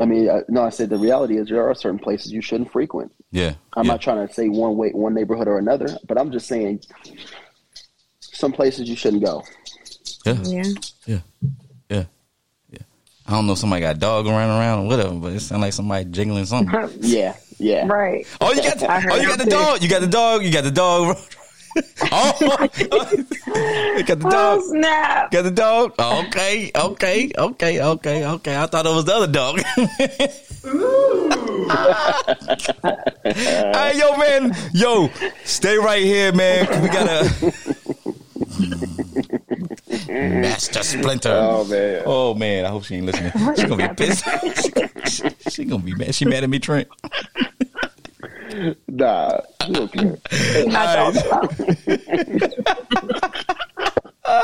[0.00, 2.72] I mean, I, no, I said the reality is there are certain places you shouldn't
[2.72, 3.12] frequent.
[3.30, 3.92] Yeah, I'm yeah.
[3.92, 6.80] not trying to say one way, one neighborhood or another, but I'm just saying
[8.20, 9.42] some places you shouldn't go.
[10.26, 10.62] yeah, Yeah.
[10.62, 10.62] yeah,
[11.06, 11.50] yeah, yeah.
[13.26, 15.62] I don't know if somebody got a dog running around or whatever, but it sounds
[15.62, 16.90] like somebody jiggling something.
[17.00, 17.86] Yeah, yeah.
[17.86, 18.26] Right.
[18.40, 19.82] Oh, you got, I heard oh, you got the dog.
[19.82, 20.42] You got the dog.
[20.44, 21.16] You got the dog.
[22.12, 22.68] oh,
[23.96, 24.62] you got the Oh dog.
[24.62, 25.30] snap!
[25.32, 25.94] Got the dog.
[25.98, 28.56] Okay, okay, okay, okay, okay.
[28.56, 29.60] I thought it was the other dog.
[33.24, 35.08] hey, yo, man, yo,
[35.44, 36.66] stay right here, man.
[36.82, 37.52] We gotta.
[40.08, 41.30] Master Splinter.
[41.32, 42.02] Oh man.
[42.06, 43.32] Oh man, I hope she ain't listening.
[43.56, 44.24] She's gonna be pissed.
[45.50, 46.14] she gonna be mad.
[46.14, 46.88] She mad at me, Trent.
[48.88, 49.40] Nah.
[49.62, 49.72] Okay.
[49.72, 50.18] don't care.
[54.26, 54.42] All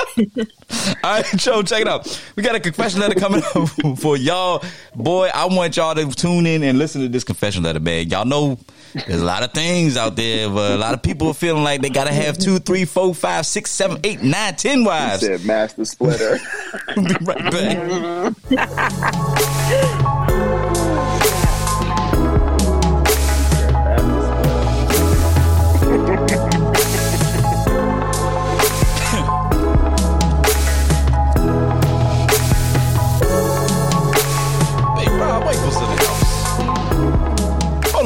[1.05, 2.23] right, Joe, check it out.
[2.37, 4.63] We got a confession letter coming up for y'all.
[4.95, 8.09] Boy, I want y'all to tune in and listen to this confession letter, man.
[8.09, 8.59] Y'all know
[9.07, 11.81] there's a lot of things out there, but a lot of people are feeling like
[11.81, 15.23] they gotta have two, three, four, five, six, seven, eight, nine, ten wives.
[15.23, 16.39] Said Master Splinter.
[16.97, 18.35] Be right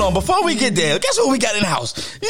[0.04, 2.18] on, before we get there, guess what we got in the house?
[2.22, 2.28] Yeah!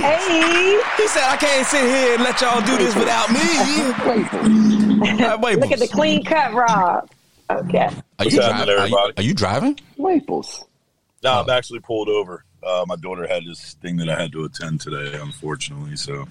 [0.00, 3.40] Hey, He said, I can't sit here and let y'all do this without me.
[4.04, 5.20] Waples.
[5.22, 7.08] All right, look at the clean cut, Rob.
[7.50, 7.88] Okay.
[8.18, 8.78] Are you, happening, driving?
[8.78, 9.80] Are you, are you driving?
[9.96, 10.64] Waples.
[11.22, 12.44] No, I'm actually pulled over.
[12.62, 15.96] Uh, my daughter had this thing that I had to attend today, unfortunately.
[15.96, 16.26] So yeah,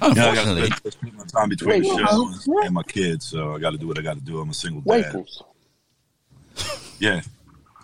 [0.00, 0.70] I got Unfortunately.
[0.70, 3.26] to spend my time between the Wait, shows and my kids.
[3.26, 4.38] So I got to do what I got to do.
[4.40, 5.12] I'm a single dad.
[5.12, 5.42] Waples.
[6.98, 7.22] Yeah.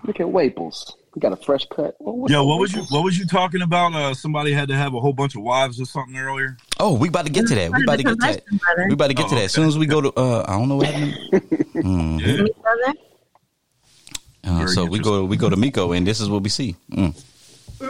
[0.05, 0.94] Look at Waples.
[1.16, 1.96] We got a fresh cut.
[1.98, 3.94] Well, what's Yo, what was you what was you talking about?
[3.94, 6.59] Uh, somebody had to have a whole bunch of wives or something earlier.
[6.79, 7.72] Oh, we about to get to that.
[7.72, 8.44] We about to get to that.
[8.88, 9.44] We about to get to that.
[9.44, 12.50] As soon as we go to, uh, I don't know what happened.
[14.44, 14.62] Yeah.
[14.62, 16.76] Uh, so we go, we go to Miko, and this is what we see.
[16.92, 17.12] Mm.
[17.81, 17.88] We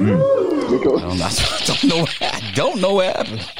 [0.83, 1.99] go- I don't, I don't know.
[1.99, 3.51] What, I don't know what happened.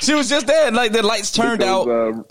[0.00, 2.14] She was just there, and like the lights turned because, out.
[2.18, 2.22] uh,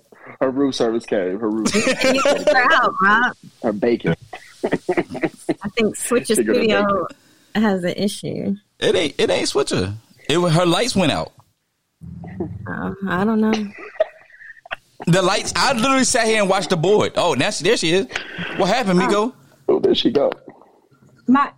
[0.42, 1.38] her room service came.
[1.40, 3.36] Her room, Figure out, Rob.
[3.62, 4.16] her bacon.
[5.64, 7.08] I think Switcher Figure it Studio
[7.56, 8.56] has an issue.
[8.80, 9.94] It ain't, it ain't switcher.
[10.30, 11.32] It her lights went out.
[12.68, 13.54] Uh, I don't know.
[15.08, 15.54] The lights.
[15.56, 17.14] I literally sat here and watched the board.
[17.16, 18.08] Oh, now she, there she is.
[18.58, 19.34] What happened, Miko?
[19.70, 20.32] Oh, there she go.
[21.28, 21.52] My,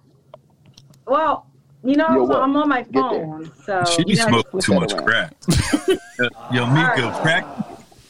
[1.07, 1.47] well,
[1.83, 2.41] you know, Yo, so?
[2.41, 5.33] I'm on my phone, so She you gotta- smoked too much that crack.
[6.53, 7.45] Yo, Mika, crack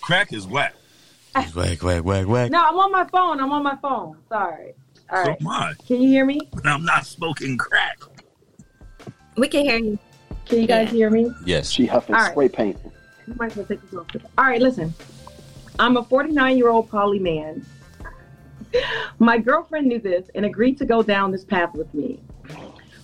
[0.10, 0.74] crack is whack.
[1.54, 2.50] Whack, whack, whack, whack.
[2.50, 3.40] No, I'm on my phone.
[3.40, 4.18] I'm on my phone.
[4.28, 4.74] Sorry.
[5.12, 5.42] All So right.
[5.42, 5.74] am I.
[5.88, 6.40] Can you hear me?
[6.64, 8.00] I'm not smoking crack.
[9.38, 9.98] We can hear you.
[10.46, 10.94] Can you guys Yeah.
[10.94, 11.34] hear me?
[11.46, 11.70] Yes.
[11.70, 12.32] She huffing All right.
[12.32, 12.78] spray paint.
[13.28, 14.08] You might as well take this off.
[14.38, 14.94] All right, listen.
[15.78, 17.66] I'm a 49 year old poly man.
[19.20, 22.20] My girlfriend knew this and agreed to go down this path with me.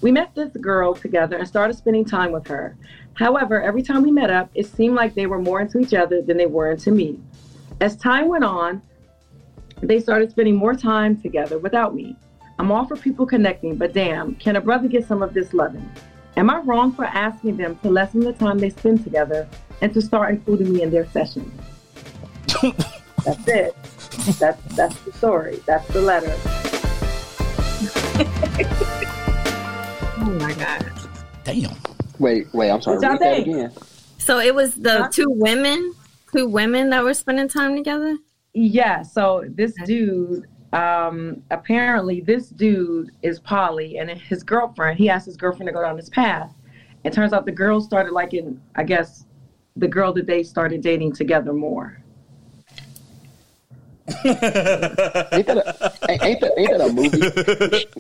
[0.02, 2.76] We met this girl together and started spending time with her.
[3.14, 6.22] However, every time we met up, it seemed like they were more into each other
[6.22, 7.20] than they were into me.
[7.82, 8.82] As time went on,
[9.82, 12.16] they started spending more time together without me.
[12.58, 15.90] I'm all for people connecting, but damn, can a brother get some of this loving?
[16.38, 19.48] Am I wrong for asking them to lessen the time they spend together
[19.82, 21.52] and to start including me in their sessions?
[23.26, 23.76] that's it.
[24.40, 25.62] That's that's the story.
[25.66, 26.34] That's the letter.
[30.18, 30.92] Oh my god.
[31.44, 31.76] Damn.
[32.20, 32.70] Wait, wait.
[32.72, 32.98] I'm sorry.
[32.98, 33.72] Read that again.
[34.18, 35.10] So it was the Huh?
[35.12, 35.94] two women,
[36.34, 38.18] two women that were spending time together.
[38.56, 39.02] Yeah.
[39.04, 44.98] So this dude, um, apparently this dude is poly, and his girlfriend.
[44.98, 46.52] He asked his girlfriend to go down this path.
[47.04, 49.26] It turns out the girl started liking, I guess,
[49.76, 52.02] the girl that they started dating together more.
[54.24, 57.86] Ain't that a, ain't, ain't that ain't that a movie?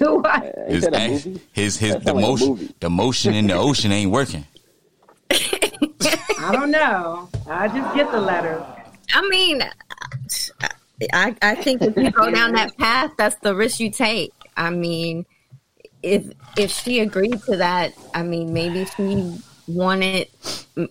[0.00, 0.54] What?
[0.68, 1.40] His that a movie?
[1.52, 2.74] his his That the sound like motion movie.
[2.80, 4.44] the motion in the ocean ain't working.
[5.30, 7.28] I don't know.
[7.48, 8.64] I just get the letter.
[9.12, 9.62] I mean,
[11.12, 14.32] I I think if you go down that path, that's the risk you take.
[14.56, 15.26] I mean,
[16.02, 20.28] if if she agreed to that, I mean, maybe she wanted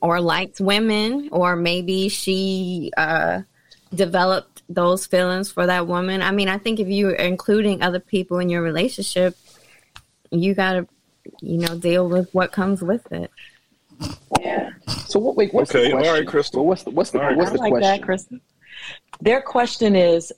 [0.01, 3.41] or liked women, or maybe she uh,
[3.93, 6.21] developed those feelings for that woman.
[6.21, 9.35] I mean, I think if you're including other people in your relationship,
[10.31, 10.87] you gotta,
[11.41, 13.31] you know, deal with what comes with it.
[14.39, 14.69] Yeah.
[15.07, 15.35] So what?
[15.35, 16.13] Wait, what's Okay, the all question?
[16.15, 16.59] right, Crystal.
[16.61, 17.37] Well, what's the what's the All right.
[17.37, 17.89] what's I the like question?
[17.99, 18.41] that, Kristen.
[19.21, 20.31] Their question is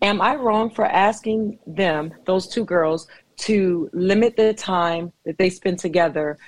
[0.00, 3.06] Am I wrong for asking them, those two girls,
[3.38, 6.38] to limit the time that they spend together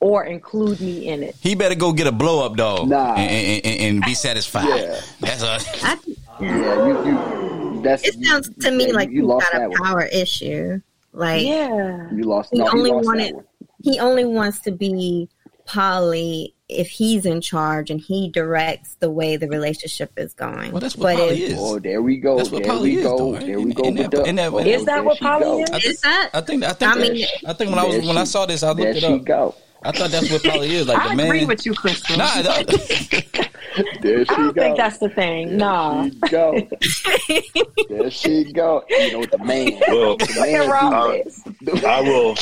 [0.00, 1.34] or include me in it?
[1.40, 3.14] He better go get a blow up dog Nah.
[3.14, 4.68] and, and, and, and be satisfied.
[4.68, 5.00] Yeah.
[5.20, 5.98] That's a I,
[6.40, 9.64] Yeah, you, you that's it sounds to me yeah, like you, you lost got that
[9.66, 9.82] a one.
[9.82, 10.80] power issue.
[11.12, 12.08] Like Yeah.
[12.12, 12.50] You lost.
[12.52, 13.44] He No, only you lost wanted- that one.
[13.88, 15.28] He only wants to be
[15.64, 20.70] poly if he's in charge and he directs the way the relationship is going.
[20.72, 21.58] Well, that's what but poly if, is.
[21.58, 22.36] Oh, there we go.
[22.36, 23.16] That's what there poly we is, go.
[23.18, 23.46] though, right?
[23.46, 23.82] There we go.
[23.84, 25.70] in that- in that- oh, Is that what poly is?
[25.70, 26.30] I think, Is that?
[26.34, 28.62] I think I think I mean, I think when I was when I saw this,
[28.62, 29.24] I There looked it she up.
[29.24, 29.54] go.
[29.82, 30.88] I thought that's what probably is.
[30.88, 31.26] Like I the man.
[31.26, 32.16] agree with you, Crystal.
[32.16, 32.66] Nah, I don't-
[34.02, 34.62] There she I don't go.
[34.62, 35.56] think that's the thing.
[35.56, 36.02] Nah.
[36.02, 36.68] There she go.
[37.88, 38.84] there she go.
[38.88, 39.80] You know what the man.
[39.88, 41.86] Well, the man Rob Uh.
[41.86, 42.34] I will.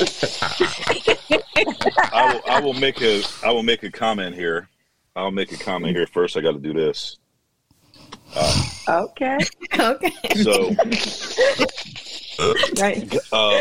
[2.13, 2.43] I will.
[2.49, 3.23] I will make a.
[3.45, 4.69] I will make a comment here.
[5.15, 6.37] I'll make a comment here first.
[6.37, 7.19] I got to do this.
[8.89, 9.39] Okay.
[9.79, 10.13] okay.
[10.43, 10.75] So,
[12.79, 13.17] Right.
[13.33, 13.61] uh,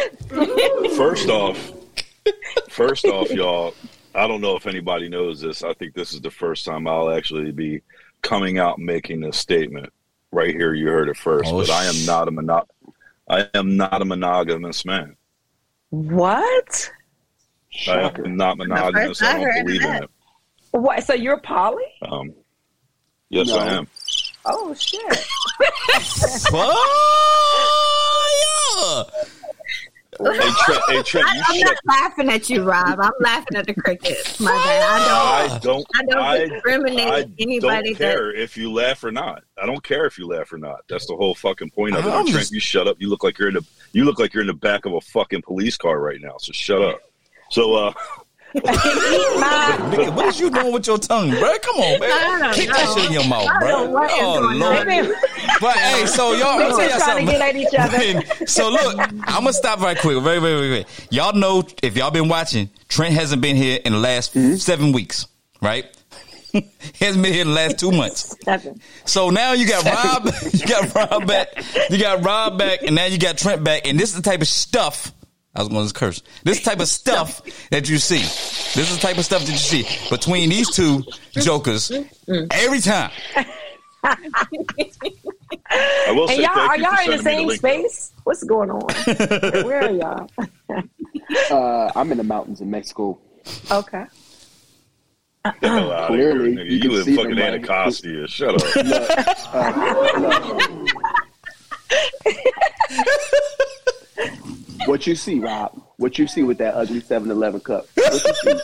[0.98, 1.72] first off,
[2.70, 3.74] first off, y'all.
[4.14, 5.64] I don't know if anybody knows this.
[5.64, 7.82] I think this is the first time I'll actually be
[8.22, 9.92] coming out and making this statement.
[10.32, 11.52] Right here, you heard it first.
[11.54, 12.68] Oh, but I am not a mono-
[13.30, 15.16] I am not a monogamous man.
[15.90, 16.92] What?
[17.88, 19.22] I am not monogamous.
[19.22, 20.10] I I don't heard believe in it.
[20.72, 21.04] What?
[21.04, 21.84] So you're poly?
[22.02, 22.34] Um,
[23.30, 23.58] yes, No.
[23.58, 23.88] I am.
[24.46, 25.02] Oh shit.
[26.52, 26.76] Fire!
[30.20, 33.00] Hey, Trent, hey, Trent, I, you I'm shut not laughing at you, Rob.
[33.00, 34.40] I'm laughing at the crickets.
[34.40, 35.02] My bad.
[35.52, 35.86] I don't.
[35.96, 36.18] I don't.
[36.18, 39.44] I I, don't discriminate I with anybody don't care if you laugh or not.
[39.62, 40.82] I don't care if you laugh or not.
[40.88, 42.10] That's the whole fucking point of it.
[42.10, 42.98] I'm And Trent, you shut up.
[43.00, 43.66] You look like you're in the.
[43.92, 46.38] You look like you're in the back of a fucking police car right now.
[46.38, 47.02] So shut up.
[47.50, 48.25] So uh, Eat my- Nigga,
[48.62, 51.58] what is you doing with your tongue, bro?
[51.60, 52.10] Come on, man.
[52.12, 53.68] I don't Kick that shit in your mouth, bro.
[53.68, 55.18] don't know what oh, is Oh lord.
[55.60, 58.46] But hey, so y'all, I'm tell y'all trying to get at each other.
[58.48, 60.22] so look, I'm gonna stop right quick.
[60.24, 60.86] Very, very, very, very.
[61.10, 64.56] Y'all know if y'all been watching, Trent hasn't been here in the last mm-hmm.
[64.56, 65.28] seven weeks,
[65.62, 65.86] right?
[66.54, 68.36] he hasn't been here in the last two months.
[68.44, 68.80] Seven.
[69.04, 71.48] So now you got Rob, you got Rob back,
[71.90, 74.42] you got Rob back, and now you got Trent back, and this is the type
[74.42, 75.12] of stuff.
[75.56, 76.22] I was going to curse.
[76.44, 78.20] This type of stuff that you see.
[78.20, 81.92] This is the type of stuff that you see between these two jokers
[82.52, 83.12] every time.
[84.04, 84.18] I
[86.12, 87.60] will say And y'all are you y'all in the same link.
[87.60, 88.12] space?
[88.24, 88.82] What's going on?
[89.66, 90.30] Where are y'all?
[91.50, 93.18] Uh, I'm in the mountains in Mexico.
[93.72, 94.06] Okay.
[95.46, 96.70] Get the hell out of Clearly, here, nigga.
[96.70, 98.62] you You, can in see fucking them, like- Shut up.
[104.86, 105.82] What you see, Rob?
[105.98, 107.88] What you see with that ugly 7-Eleven cup?
[107.96, 108.60] What you see?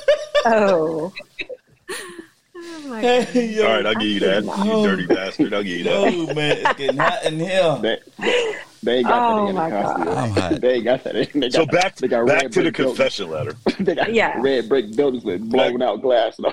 [0.46, 1.12] Oh.
[1.14, 1.14] Oh,
[2.56, 3.28] oh my God.
[3.36, 4.44] All right, I'll give you that.
[4.44, 5.54] You dirty bastard.
[5.54, 5.94] I'll give you that.
[6.14, 7.78] Oh man, it's getting hot in here.
[7.82, 10.12] They, they, they ain't got Oh, that in my Anacostia.
[10.16, 10.60] I'm.
[10.60, 11.16] They ain't got that.
[11.16, 12.98] in- They got, So back they got back to the brick buildings.
[12.98, 13.56] confession letter.
[13.80, 14.40] they got Yeah.
[14.42, 16.40] red brick buildings with blown out glass.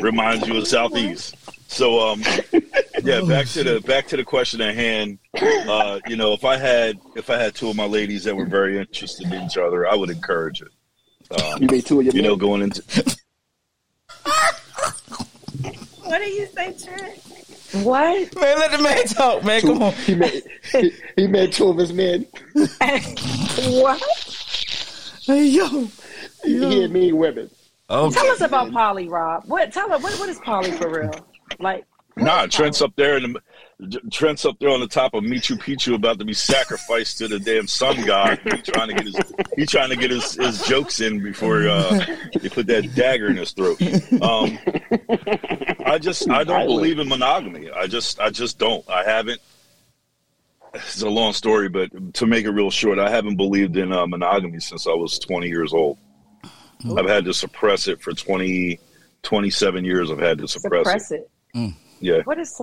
[0.00, 1.36] Reminds you of Southeast.
[1.74, 2.22] So um
[3.02, 5.18] yeah, back to the back to the question at hand.
[5.36, 8.46] Uh, you know, if I had if I had two of my ladies that were
[8.46, 10.68] very interested in each other, I would encourage it.
[11.32, 12.80] Um, You made two of your you know, going into
[16.04, 17.18] What do you say, Trent?
[17.84, 18.36] What?
[18.36, 19.60] Man, let the man talk, man.
[19.62, 19.92] Come on.
[19.94, 22.24] He made, he, he made two of his men.
[22.54, 24.00] what?
[25.26, 25.88] Hey, yo.
[26.44, 27.50] He had mean women.
[27.90, 28.14] Okay.
[28.14, 29.42] Tell us about poly, Rob.
[29.46, 29.72] What?
[29.72, 30.16] Tell us what?
[30.20, 31.26] What is poly for real?
[31.58, 31.84] Like,
[32.16, 33.38] Nah, Trent's up there and
[34.12, 37.40] Trent's up there on the top of Machu Picchu about to be sacrificed to the
[37.40, 38.38] damn sun god.
[38.44, 42.06] He trying to get his he trying to get his, his jokes in before uh,
[42.40, 43.80] they put that dagger in his throat.
[44.22, 44.58] Um,
[45.84, 47.70] I just I don't believe in monogamy.
[47.70, 48.88] I just I just don't.
[48.88, 49.40] I haven't.
[50.72, 54.06] It's a long story, but to make it real short, I haven't believed in uh,
[54.06, 55.98] monogamy since I was 20 years old.
[56.96, 58.80] I've had to suppress it for 20,
[59.22, 60.10] 27 years.
[60.10, 61.14] I've had to suppress, suppress it.
[61.20, 61.30] it.
[62.00, 62.20] Yeah.
[62.24, 62.60] What is?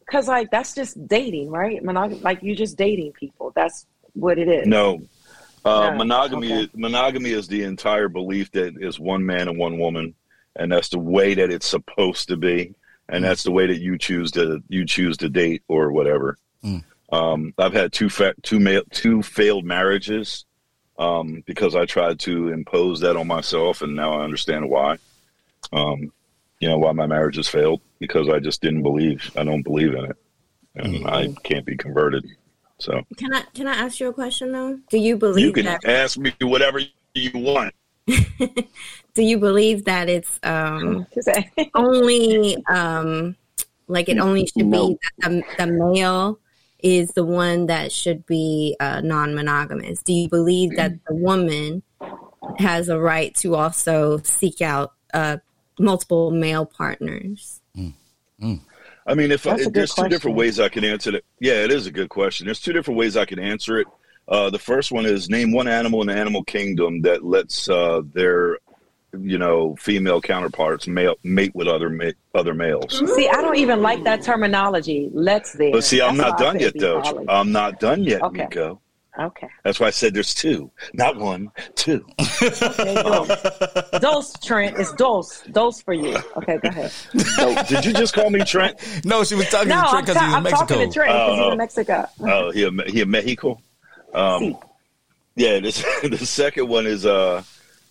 [0.00, 1.82] Because like that's just dating, right?
[1.82, 3.52] Monog- like you're just dating people.
[3.54, 4.66] That's what it is.
[4.66, 5.00] No.
[5.64, 6.70] Uh, No, monogamy okay.
[6.74, 10.14] monogamy is the entire belief that is one man and one woman,
[10.56, 12.74] and that's the way that it's supposed to be,
[13.08, 16.38] and that's the way that you choose to you choose to date or whatever.
[16.64, 16.84] Mm.
[17.10, 20.44] Um, I've had two fa- two ma- two failed marriages
[20.98, 24.98] um, because I tried to impose that on myself, and now I understand why.
[25.72, 26.12] Um,
[26.60, 29.30] you know why my marriages failed because I just didn't believe.
[29.36, 30.16] I don't believe in it,
[30.74, 32.26] and I can't be converted.
[32.78, 34.78] So Can I can I ask you a question though?
[34.90, 35.84] Do you believe you can that?
[35.84, 36.80] ask me whatever
[37.14, 37.74] you want.
[39.14, 41.06] Do you believe that it's um
[41.74, 43.36] only um
[43.88, 44.88] like it only should No.
[44.88, 46.38] be that the, the male
[46.80, 51.82] is the one that should be uh, non-monogamous do you believe that the woman
[52.58, 55.38] has a right to also seek out uh,
[55.80, 57.60] multiple male partners
[59.08, 61.24] I mean, if, That's a if good there's two different ways I can answer it.
[61.40, 62.46] Yeah, it is a good question.
[62.46, 63.86] There's two different ways I can answer it.
[64.28, 68.02] Uh, the first one is name one animal in the animal kingdom that lets uh,
[68.12, 68.58] their
[69.18, 73.02] you know, female counterparts male, mate with other ma- other males.
[73.14, 75.08] See, I don't even like that terminology.
[75.12, 75.72] Let's there.
[75.72, 77.00] But see, I'm That's not done yet, though.
[77.00, 77.24] poly.
[77.28, 78.44] I'm not done yet, Okay.
[78.44, 78.80] Nico.
[79.18, 79.48] Okay.
[79.64, 82.06] That's why I said there's two, not one, two.
[82.40, 83.26] There
[83.92, 83.98] you.
[84.00, 84.78] Dose, Trent.
[84.78, 85.42] It's dose.
[85.50, 86.16] Dose for you.
[86.36, 86.92] Okay, go ahead.
[87.68, 88.78] Did you just call me Trent?
[89.04, 90.66] No, she was talking No, to Trent because ta- he was in I'm Mexico.
[90.66, 91.50] talking to Trent because he's Oh.
[91.52, 92.08] in Mexico.
[92.20, 93.60] Oh, he a, he a Mexico.
[94.14, 94.56] Um,
[95.34, 97.42] yeah, this the second one is uh,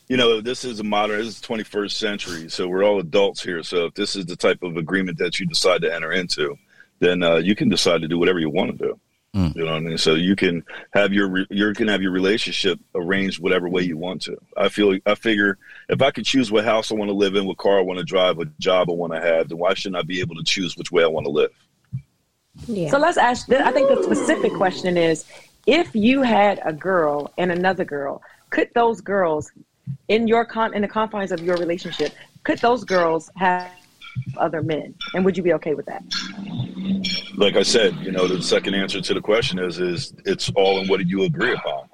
[0.07, 3.61] you know, this is a modern, this is 21st century, so we're all adults here.
[3.63, 6.57] So if this is the type of agreement that you decide to enter into,
[6.99, 8.99] then uh, you can decide to do whatever you want to do.
[9.37, 9.55] Mm.
[9.55, 9.97] You know what I mean?
[9.99, 10.63] So you can
[10.93, 14.35] have your re- you can have your relationship arranged whatever way you want to.
[14.57, 15.59] I feel I figure
[15.89, 17.99] if I could choose what house I want to live in, what car I want
[17.99, 20.43] to drive, what job I want to have, then why shouldn't I be able to
[20.43, 21.51] choose which way I want to live?
[22.65, 22.89] Yeah.
[22.89, 23.51] So let's ask.
[23.51, 25.25] I think the specific question is:
[25.67, 29.51] If you had a girl and another girl, could those girls,
[30.07, 32.11] in your con in the confines of your relationship,
[32.43, 33.69] could those girls have
[34.37, 36.03] other men, and would you be okay with that?
[37.37, 40.79] like I said, you know, the second answer to the question is is it's all
[40.81, 41.87] in what you agree upon.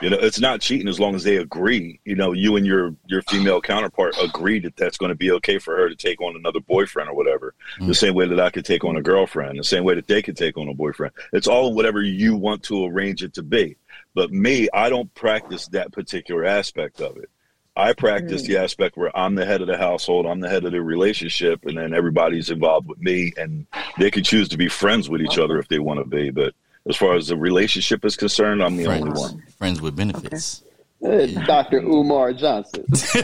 [0.00, 2.00] You know, it's not cheating as long as they agree.
[2.04, 5.58] You know, you and your your female counterpart agree that that's going to be okay
[5.58, 7.54] for her to take on another boyfriend or whatever.
[7.80, 7.86] Mm.
[7.86, 10.22] The same way that I could take on a girlfriend, the same way that they
[10.22, 11.14] could take on a boyfriend.
[11.32, 13.76] It's all in whatever you want to arrange it to be.
[14.14, 17.30] But me, I don't practice that particular aspect of it.
[17.74, 20.72] I practice the aspect where I'm the head of the household, I'm the head of
[20.72, 23.66] the relationship, and then everybody's involved with me, and
[23.98, 26.30] they can choose to be friends with each other if they want to be.
[26.30, 26.52] But
[26.86, 29.42] as far as the relationship is concerned, I'm the only Friends, one.
[29.56, 30.62] friends with benefits.
[31.02, 31.78] Uh, Dr.
[31.78, 32.84] Umar Johnson.
[32.88, 33.14] That's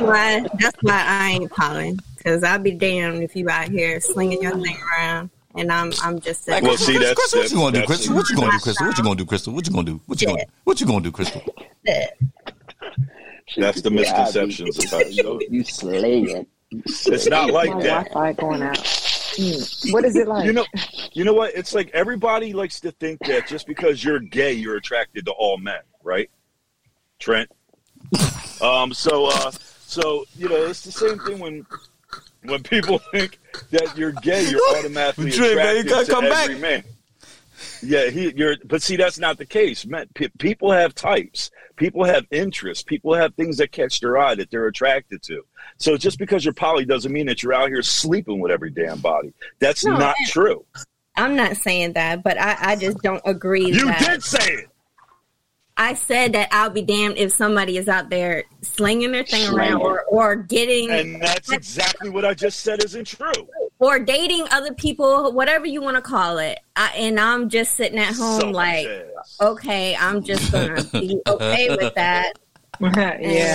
[0.00, 4.40] why that's why I ain't calling because I'll be damned if you out here slinging
[4.40, 6.64] your thing around and I'm I'm just saying.
[6.64, 8.14] sitting Well, Crystal, see, Crystal, that's- Crystal, what you gonna do, that's- Crystal?
[8.16, 8.84] What you gonna do, Crystal?
[8.84, 9.52] What you gonna do, Crystal?
[9.54, 10.00] What you gonna do?
[10.06, 10.50] What you gonna do?
[10.64, 11.42] What you gonna do, Crystal?
[13.56, 15.12] That's the misconceptions about it.
[15.12, 16.46] You, you slaying.
[16.70, 18.08] It's not like My that.
[18.08, 18.78] Wi-Fi going out.
[18.78, 19.92] Hmm.
[19.92, 20.46] What is it like?
[20.46, 20.64] You know,
[21.12, 21.54] you know what?
[21.54, 25.58] It's like everybody likes to think that just because you're gay, you're attracted to all
[25.58, 26.30] men, right?
[27.18, 27.50] Trent.
[28.60, 28.94] Um.
[28.94, 29.50] So, uh,
[29.86, 31.66] so you know, it's the same thing when
[32.44, 33.38] when people think
[33.70, 36.62] that you're gay, you're automatically Trent, man, you attracted gotta come every back.
[36.62, 36.84] man.
[37.80, 38.32] Yeah, he.
[38.36, 39.86] You're, but see, that's not the case.
[39.86, 41.50] Man, pe- people have types.
[41.76, 42.82] People have interests.
[42.82, 45.42] People have things that catch their eye that they're attracted to.
[45.78, 48.98] So just because you're poly doesn't mean that you're out here sleeping with every damn
[49.00, 49.32] body.
[49.60, 50.64] That's No, not and- true.
[51.16, 53.66] I'm not saying that, but I, I just don't agree.
[53.66, 54.68] You that did say it.
[55.76, 59.80] I said that I'll be damned if somebody is out there slinging their thing around
[59.80, 63.32] or or getting And that's exactly what I just said isn't true.
[63.78, 66.60] or dating other people, whatever you want to call it.
[66.76, 69.38] I, and I'm just sitting at home Selfish like, ass.
[69.40, 72.34] okay, I'm just gonna be okay with that.
[72.80, 72.88] yeah,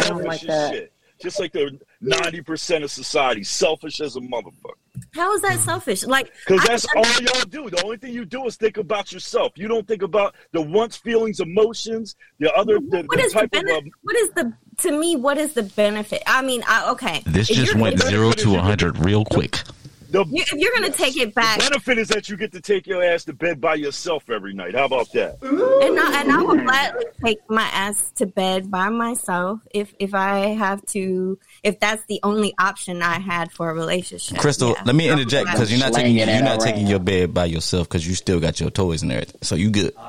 [0.03, 0.73] I don't Selfish like that.
[0.73, 0.93] shit.
[1.21, 4.73] Just like the ninety percent of society, selfish as a motherfucker.
[5.13, 6.05] How is that selfish?
[6.05, 7.69] Like, Because I- that's all y'all do.
[7.69, 9.53] The only thing you do is think about yourself.
[9.55, 13.39] You don't think about the wants, feelings, emotions, the other, the, what the is the
[13.39, 13.51] type of.
[13.51, 13.83] benefit?
[13.85, 15.15] Um, what is the to me?
[15.15, 16.21] What is the benefit?
[16.27, 19.63] I mean, I, okay, This If just went zero to a 100 real quick.
[20.11, 22.85] the you- if you're gonna take it back, benefit is that you get to take
[22.87, 24.75] your ass to bed by yourself every night.
[24.75, 25.37] How about that?
[25.41, 30.13] and I, and I would gladly take my ass to bed by myself if if
[30.13, 31.37] I have to.
[31.63, 34.37] If that's the only option I had for a relationship.
[34.37, 34.83] Crystal, Yeah.
[34.85, 36.89] let me interject because you're not taking you're not taking around.
[36.89, 39.39] your bed by yourself because you still got your toys and everything.
[39.41, 39.93] So you good.
[39.93, 40.03] You're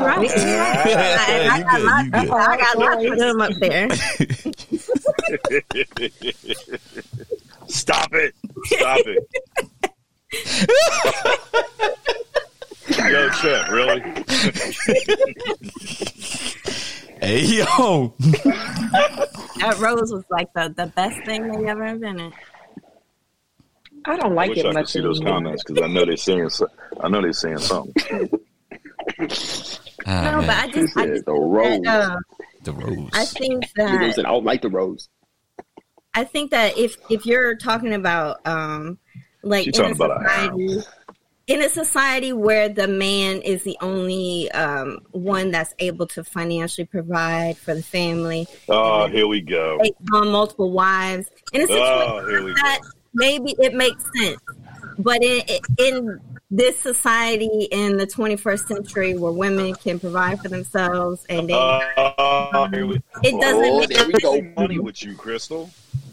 [0.00, 0.22] right.
[0.22, 0.84] You're right.
[0.86, 0.94] I,
[1.50, 2.30] I You got good, lots, you good.
[2.32, 3.88] I got lots of them up there.
[7.68, 8.34] Stop it!
[8.64, 9.28] Stop it!
[12.98, 14.02] Yo, Trent, really?
[17.20, 18.12] Hey yo,
[19.64, 22.32] That rose was like the, the best thing they ever invented.
[24.06, 25.38] I don't I like wish it I could much see those anymore.
[25.40, 26.48] comments because I know they're saying.
[26.50, 26.68] so-
[27.00, 28.30] I know they're saying something.
[30.06, 30.46] Ah, No, man.
[30.46, 31.80] but I just, I said just the rose.
[31.86, 32.16] uh,
[32.62, 33.10] the rose.
[33.14, 35.08] I think that said, I don't like the rose.
[36.12, 38.98] I think that if if you're talking about um
[39.42, 40.78] like She in a talking about a society
[41.46, 46.86] in a society where the man is the only um one that's able to financially
[46.86, 49.80] provide for the family, Oh, here we go.
[50.12, 52.88] on multiple wives, in a situation Oh, here we like that, go.
[53.14, 54.38] maybe it makes sense.
[54.98, 55.42] But in
[55.78, 56.20] in
[56.50, 62.68] this society in the 21st century where women can provide for themselves and they Oh,
[62.72, 64.42] here we it doesn't Oh, make there we go.
[64.56, 65.70] money with you, Crystal.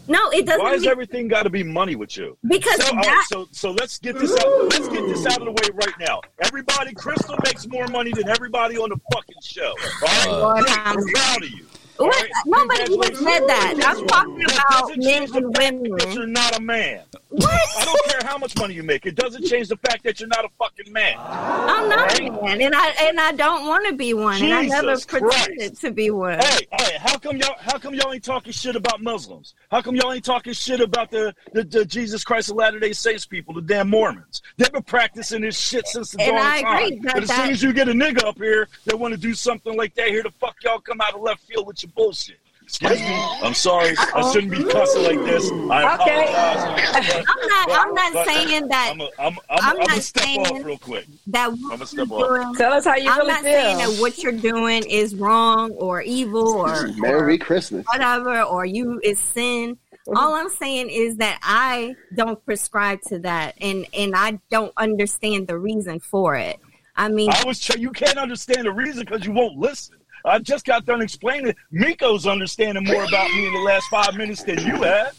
[0.08, 2.38] No it doesn't Why has make, everything got to be money with you?
[2.48, 4.64] because So, all right, that oh, so, so let's get this out.
[4.70, 6.22] Let's get this out of the way right now.
[6.40, 9.74] Everybody, Crystal makes more money than everybody on the fucking show.
[9.74, 11.66] All right, Lord, Great, I'm- proud of you.
[11.98, 12.22] What?
[12.22, 12.32] right?
[12.46, 13.74] Nobody even said that.
[13.86, 16.12] I'm talking about men and fact that women.
[16.14, 17.02] You're not a man.
[17.30, 17.50] What?
[17.78, 19.06] I don't care how much money you make.
[19.06, 21.16] It doesn't change the fact that you're not a fucking man.
[21.18, 24.66] I'm not a man, and I and I don't want to be one, and I
[24.66, 26.40] never Jesus pretended to be one.
[26.40, 27.56] Hey, hey, how come y'all?
[27.60, 29.54] How come y'all ain't talking shit about Muslims?
[29.70, 32.94] How come y'all ain't talking shit about the the, the Jesus Christ of Latter Day
[32.94, 34.42] Saints people, the damn Mormons?
[34.58, 37.00] They've been practicing this shit since the And dawn I of time.
[37.14, 39.78] but as soon as you get a nigga up here that want to do something
[39.78, 42.38] like that, here the fuck y'all come out of left field with your bullshit.
[42.64, 43.08] Excuse me.
[43.44, 43.94] I'm sorry.
[44.16, 45.52] I shouldn't be cussing like this.
[45.70, 46.24] I Okay.
[46.24, 47.26] apologize.
[47.28, 47.70] I'm not.
[47.70, 50.64] I'm not But- saying that I'm a, I'm, I'm, I'm I'm, not step saying- off
[50.66, 51.06] real quick.
[51.28, 52.58] that I'ma step you're off.
[52.58, 53.52] Tell us how you I'm really not feel.
[53.52, 57.86] saying that what you're doing is wrong or evil or, Merry or Christmas.
[57.92, 59.76] whatever or you is sin.
[60.08, 60.16] Mm-hmm.
[60.18, 65.48] All I'm saying is that I don't prescribe to that, and and I don't understand
[65.48, 66.58] the reason for it.
[66.96, 69.96] I mean, I was try- you can't understand the reason because you won't listen.
[70.26, 71.56] I just got done explaining.
[71.72, 75.16] Miko's understanding more about me in the last five minutes than you have,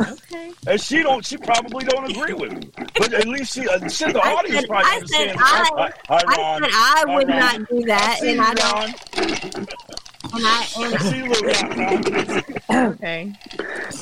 [0.00, 0.52] okay.
[0.66, 1.24] and she don't.
[1.26, 2.70] She probably don't agree with me.
[2.96, 5.42] But at least she, uh, shit, the I audience said- probably I said understands.
[5.42, 7.38] I- Hi, I said I Hi, would Ron.
[7.38, 8.94] not do that, I see and I don't.
[9.16, 9.28] Ron.
[10.34, 12.02] And I I and see you, little Ron,
[12.68, 12.86] Ron.
[12.94, 13.20] okay.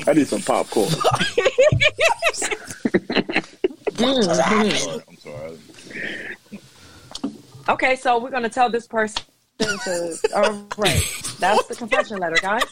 [0.06, 0.88] I need some popcorn.
[3.98, 4.22] I'm
[5.16, 5.58] sorry.
[7.68, 9.22] Okay, so we're gonna tell this person
[9.58, 10.18] to.
[10.34, 11.02] All right,
[11.38, 12.62] that's the confession letter, guys.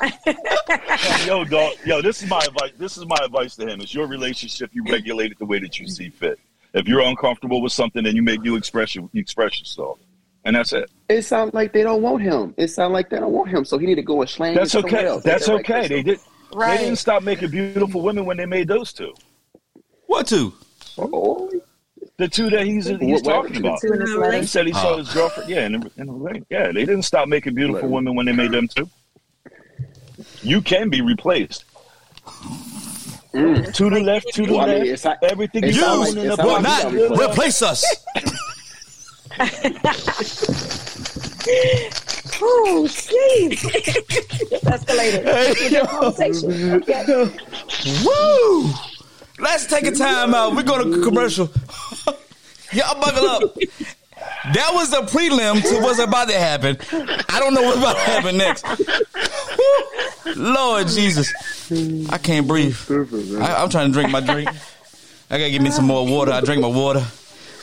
[1.26, 1.74] Yo, dog.
[1.84, 2.72] Yo, this is my advice.
[2.78, 3.80] This is my advice to him.
[3.80, 4.70] It's your relationship.
[4.72, 6.38] You regulate it the way that you see fit.
[6.72, 9.98] If you're uncomfortable with something, then you make you express your, you express yourself,
[10.44, 10.90] and that's it.
[11.08, 12.54] It sounds like they don't want him.
[12.56, 13.64] It sounds like they don't want him.
[13.64, 14.54] So he need to go and slang.
[14.54, 15.06] That's okay.
[15.06, 15.24] else.
[15.24, 15.88] That's Direct okay.
[15.88, 16.20] They did.
[16.52, 16.78] Right.
[16.78, 19.14] They didn't stop making beautiful women when they made those two.
[20.06, 20.52] What two?
[20.98, 21.50] Oh,
[22.20, 23.60] The two that he's he's What- what talking two?
[23.60, 23.80] about.
[23.80, 24.36] Two in this letter.
[24.40, 24.98] He said he saw Oh.
[24.98, 25.48] his girlfriend.
[25.48, 26.44] Yeah, in the, in the ring.
[26.50, 27.90] Yeah, they didn't stop making beautiful Right.
[27.90, 28.90] women when they made them too.
[30.42, 31.64] You can be replaced.
[33.32, 33.72] Mm.
[33.72, 34.90] To the left, to the Well, I mean, left.
[34.90, 36.84] it's not- Everything it is sound like- in it the Will like box.
[36.84, 37.84] not gotta replace us.
[42.42, 43.52] Oh, jeez.
[43.74, 45.22] It's escalated.
[46.88, 48.72] It's a Woo!
[49.40, 50.54] Let's take a time out.
[50.54, 51.46] We're going to commercial.
[52.72, 53.42] Y'all buckle up.
[54.52, 56.76] That was the prelim to what's about to happen.
[57.28, 58.64] I don't know what's about to happen next.
[60.36, 61.32] Lord Jesus.
[62.10, 62.76] I can't breathe.
[63.40, 64.48] I, I'm trying to drink my drink.
[65.30, 66.32] I gotta give me some more water.
[66.32, 67.04] I drink my water.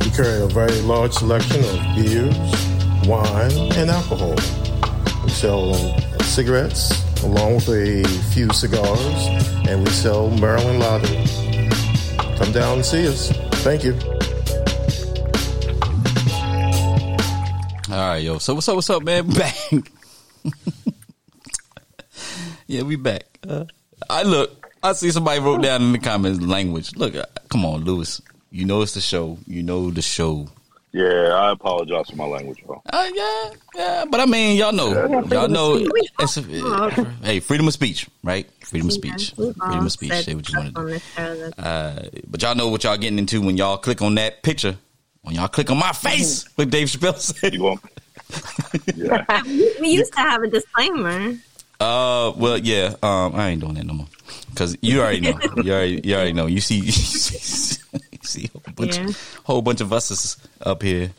[0.00, 2.34] We carry a very large selection of beers,
[3.06, 4.34] wine, and alcohol.
[5.22, 5.74] We sell
[6.22, 9.28] cigarettes along with a few cigars,
[9.68, 11.24] and we sell Maryland lottery.
[12.38, 13.47] Come down and see us.
[13.60, 13.92] Thank you.
[17.90, 18.38] All right, yo.
[18.38, 18.76] So what's up?
[18.76, 19.28] What's up, man?
[19.32, 19.54] Back.
[22.66, 23.24] yeah, we back.
[23.46, 23.64] Uh,
[24.08, 24.66] I look.
[24.82, 26.94] I see somebody wrote down in the comments language.
[26.96, 28.20] Look, uh, come on, Lewis.
[28.50, 29.38] You know it's the show.
[29.46, 30.48] You know the show.
[30.98, 32.82] Yeah, I apologize for my language, bro.
[32.90, 34.04] Uh, yeah, yeah.
[34.10, 35.86] But I mean, y'all know, y'all know.
[36.18, 36.42] It's a,
[37.22, 38.50] hey, freedom of speech, right?
[38.64, 39.30] Freedom of speech.
[39.30, 40.12] Freedom of speech.
[40.12, 40.80] Say what you want to do.
[40.80, 44.16] on this show Uh, but y'all know what y'all getting into when y'all click on
[44.16, 44.76] that picture.
[45.22, 47.54] When y'all click on my face, what Dave Chappelle said.
[47.54, 47.80] You want?
[48.96, 49.42] Yeah.
[49.80, 51.36] we used to have a disclaimer.
[51.78, 52.96] Uh, well, yeah.
[53.04, 54.08] Um, I ain't doing that no more
[54.50, 55.38] because you already know.
[55.62, 56.46] You already, you already know.
[56.46, 56.90] You see, you
[58.32, 59.08] see, a whole bunch, Yeah.
[59.44, 61.10] whole bunch of us up here.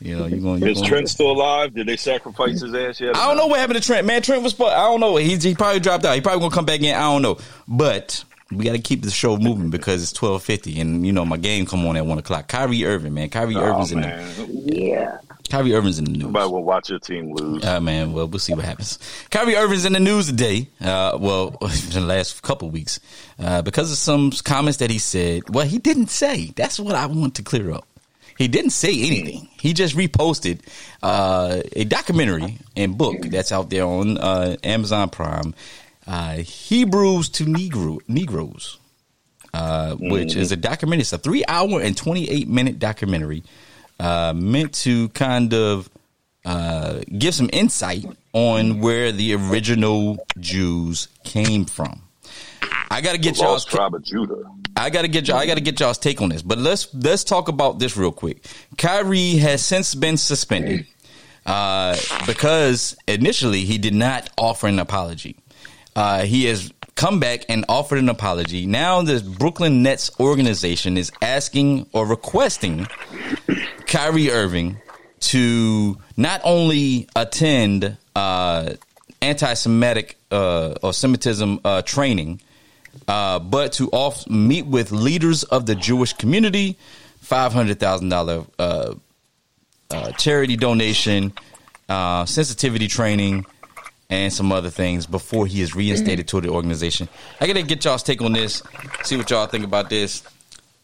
[0.00, 0.62] You know, you going.
[0.66, 1.74] Is Trent still alive?
[1.74, 3.16] Did they sacrifice his ass yet?
[3.16, 4.06] I don't know what happened to Trent.
[4.06, 4.58] Man, Trent was.
[4.60, 5.16] I don't know.
[5.16, 6.14] He he probably dropped out.
[6.14, 6.94] He probably gonna come back in.
[6.94, 7.38] I don't know.
[7.66, 11.24] But we got to keep the show moving because it's twelve fifty, and you know
[11.24, 12.48] my game come on at one o'clock.
[12.48, 13.28] Kyrie Irving, man.
[13.30, 14.72] Kyrie Oh, Irving's in the.
[14.76, 15.18] Yeah.
[15.48, 16.22] Kyrie Irving's in the news.
[16.22, 17.64] Somebody will watch your team lose.
[17.64, 18.98] Uh, man, well, we'll see what happens.
[19.30, 20.68] Kyrie Irving's in the news today.
[20.80, 22.98] Uh, well, in the last couple weeks,
[23.38, 25.48] uh, because of some comments that he said.
[25.48, 26.52] Well, he didn't say.
[26.56, 27.86] That's what I want to clear up.
[28.38, 29.48] He didn't say anything.
[29.58, 30.60] He just reposted
[31.02, 35.54] uh, a documentary and book that's out there on uh, Amazon Prime,
[36.06, 38.78] uh, Hebrews to Negro Negroes,
[39.52, 41.02] uh, which is a documentary.
[41.02, 43.42] It's a three hour and twenty eight minute documentary
[43.98, 45.90] uh, meant to kind of
[46.44, 52.02] uh, give some insight on where the original Jews came from.
[52.88, 54.44] I got to get The y'all's tribe of Judah.
[54.76, 55.38] I gotta get y'all.
[55.38, 56.42] I gotta get y'all's take on this.
[56.42, 58.44] But let's let's talk about this real quick.
[58.76, 60.86] Kyrie has since been suspended
[61.46, 61.96] uh,
[62.26, 65.36] because initially he did not offer an apology.
[65.96, 68.66] Uh, he has come back and offered an apology.
[68.66, 72.86] Now the Brooklyn Nets organization is asking or requesting
[73.86, 74.76] Kyrie Irving
[75.20, 78.74] to not only attend uh,
[79.22, 82.42] anti-Semitic uh, or Semitism uh, training,
[83.08, 86.76] uh, but to off meet with leaders of the Jewish community,
[87.20, 88.94] five hundred thousand dollar uh,
[90.18, 91.32] charity donation,
[91.88, 93.46] uh, sensitivity training,
[94.08, 97.08] and some other things before he is reinstated to the organization.
[97.40, 98.62] I gotta get y'all's take on this.
[99.02, 100.22] See what y'all think about this.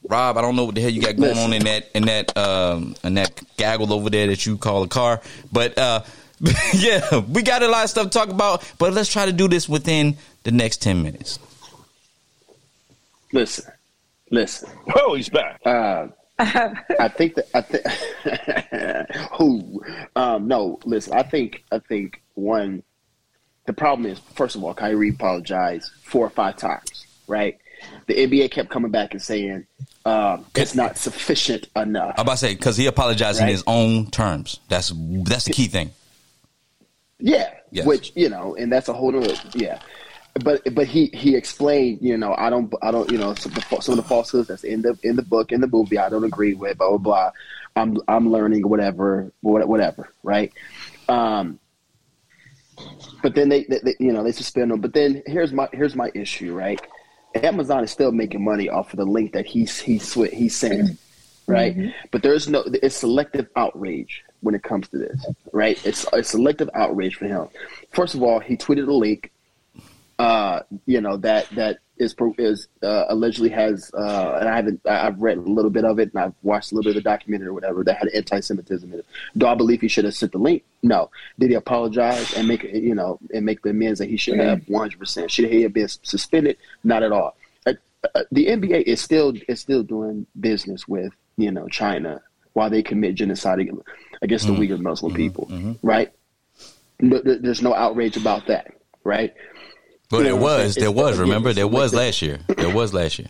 [0.09, 2.37] Rob, I don't know what the hell you got going on in that in that
[2.37, 5.21] um, in that gaggle over there that you call a car,
[5.53, 6.03] but uh,
[6.75, 8.69] yeah, we got a lot of stuff to talk about.
[8.79, 11.39] But let's try to do this within the next ten minutes.
[13.33, 13.73] Listen,
[14.31, 14.71] listen.
[14.97, 15.61] Oh, he's back.
[15.65, 16.09] Uh,
[16.39, 17.87] I think that I think
[19.39, 19.83] who
[20.17, 20.81] um, no.
[20.85, 22.83] Listen, I think I think one.
[23.67, 27.07] The problem is, first of all, Kyrie apologized four or five times.
[27.29, 27.59] Right,
[28.07, 29.67] the NBA kept coming back and saying
[30.05, 32.15] um, it's not sufficient enough.
[32.17, 34.61] I'm about to say because he apologized in his own terms.
[34.69, 34.93] That's
[35.25, 35.93] that's the key thing.
[37.19, 37.87] Yeah, Yes.
[37.87, 39.81] which you know, and that's a whole other yeah.
[40.43, 43.69] But but he he explained, you know, I don't I don't you know some of
[43.69, 46.09] the, some of the falsehoods that's in the in the book in the movie I
[46.09, 47.31] don't agree with blah blah blah.
[47.77, 50.53] I'm I'm learning whatever whatever right.
[51.09, 51.59] Um,
[53.23, 54.81] but then they, they, they you know they suspend him.
[54.81, 56.81] But then here's my here's my issue right.
[57.35, 60.99] Amazon is still making money off of the link that he's he sw- he sent
[61.47, 61.77] right?
[62.11, 65.85] But there's no it's selective outrage when it comes to this, right?
[65.85, 67.49] It's it's selective outrage for him.
[67.93, 69.31] First of all, he tweeted a link,
[70.19, 75.21] uh, you know that that is is uh, allegedly has, uh, and I haven't I've
[75.21, 77.49] read a little bit of it and I've watched a little bit of the documentary
[77.49, 79.07] or whatever that had anti-Semitism in it.
[79.37, 80.65] Do I believe he should have sent the link?
[80.83, 81.11] No.
[81.39, 84.63] Did he apologize and make you know and make the amends that he should have?
[84.69, 85.31] One hundred percent.
[85.31, 86.57] Should he have been suspended?
[86.83, 87.37] Not at all.
[87.67, 87.75] Uh,
[88.15, 92.21] uh, the NBA is still is still doing business with you know China
[92.55, 93.71] while they commit genocide ag-
[94.23, 96.11] against the Uyghur Muslim people, right?
[97.01, 98.73] No, there's no outrage about that,
[99.05, 99.33] right?
[100.13, 101.19] But there know what I'm was, there was.
[101.19, 102.39] Remember, there was last year.
[102.57, 103.29] There was last year.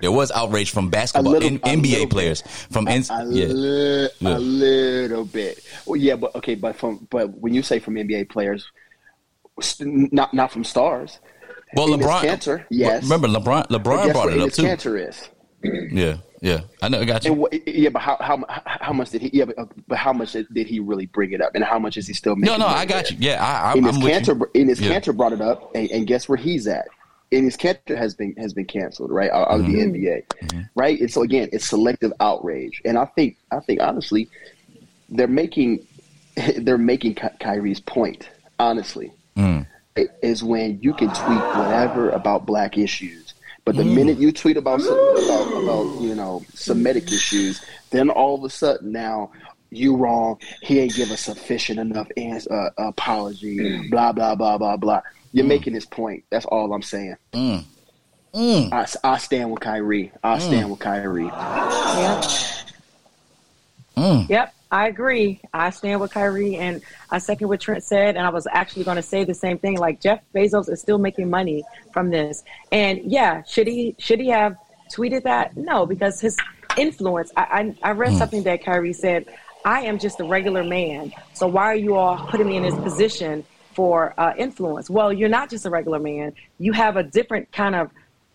[0.00, 3.46] There was outrage from basketball little- N- a NBA players from N- a, yeah.
[3.46, 4.36] li- Yeah.
[4.36, 5.60] a little bit.
[5.86, 8.66] Well, yeah, but okay, but from but when you say from NBA players,
[9.80, 11.20] not not from stars.
[11.76, 12.20] Well, Enes LeBron.
[12.22, 13.02] Kanter, yes.
[13.04, 13.68] Remember, LeBron.
[13.68, 14.62] LeBron brought it up too.
[14.62, 15.28] Kanter is.
[15.92, 16.60] Yeah, yeah.
[16.82, 17.00] I know.
[17.00, 17.46] I got you.
[17.46, 19.30] And yeah, but how how how much did he?
[19.32, 19.56] Yeah, but,
[19.88, 21.54] but how much did he really bring it up?
[21.54, 22.58] And how much is he still making?
[22.58, 23.12] No, no, I got there?
[23.14, 23.18] you.
[23.30, 24.34] Yeah, I, I'm, Enes I'm with you.
[24.64, 24.90] Enes Yeah.
[25.00, 26.86] Kanter brought it up, and, and guess where he's at?
[27.32, 29.92] Enes Kanter has been has been canceled, right, out out of Mm-hmm.
[29.92, 31.00] the NBA, right?
[31.00, 34.28] And so again, it's selective outrage, and I think I think honestly,
[35.08, 35.86] they're making
[36.58, 38.28] they're making Ky- Kyrie's point.
[38.58, 39.66] Honestly, Mm.
[40.22, 43.23] is when you can tweet whatever about black issues,
[43.64, 43.94] but the Mm.
[43.94, 48.92] minute you tweet about, about about you know Semitic issues, then all of a sudden
[48.92, 49.30] now
[49.70, 50.38] you wrong.
[50.62, 53.88] He ain't give a sufficient enough ans- uh, apology.
[53.88, 55.00] Blah blah blah blah blah.
[55.32, 56.22] You're making his point.
[56.30, 57.16] That's all I'm saying.
[57.32, 57.64] Mm.
[58.34, 58.72] Mm.
[58.72, 60.12] I, I stand with Kyrie.
[60.22, 61.24] I stand with Kyrie.
[61.24, 62.24] Yep.
[63.96, 64.28] Mm.
[64.28, 65.40] Yep, I agree.
[65.52, 68.16] I stand with Kyrie, and I second what Trent said.
[68.16, 69.78] And I was actually going to say the same thing.
[69.78, 74.28] Like Jeff Bezos is still making money from this, and yeah, should he should he
[74.28, 74.56] have
[74.92, 75.56] tweeted that?
[75.56, 76.36] No, because his
[76.76, 77.32] influence.
[77.36, 78.18] I I, I read Hmm.
[78.18, 79.26] something that Kyrie said.
[79.64, 82.78] I am just a regular man, so why are you all putting me in this
[82.78, 84.90] position for uh, influence?
[84.90, 86.34] Well, you're not just a regular man.
[86.58, 87.90] You have a different kind of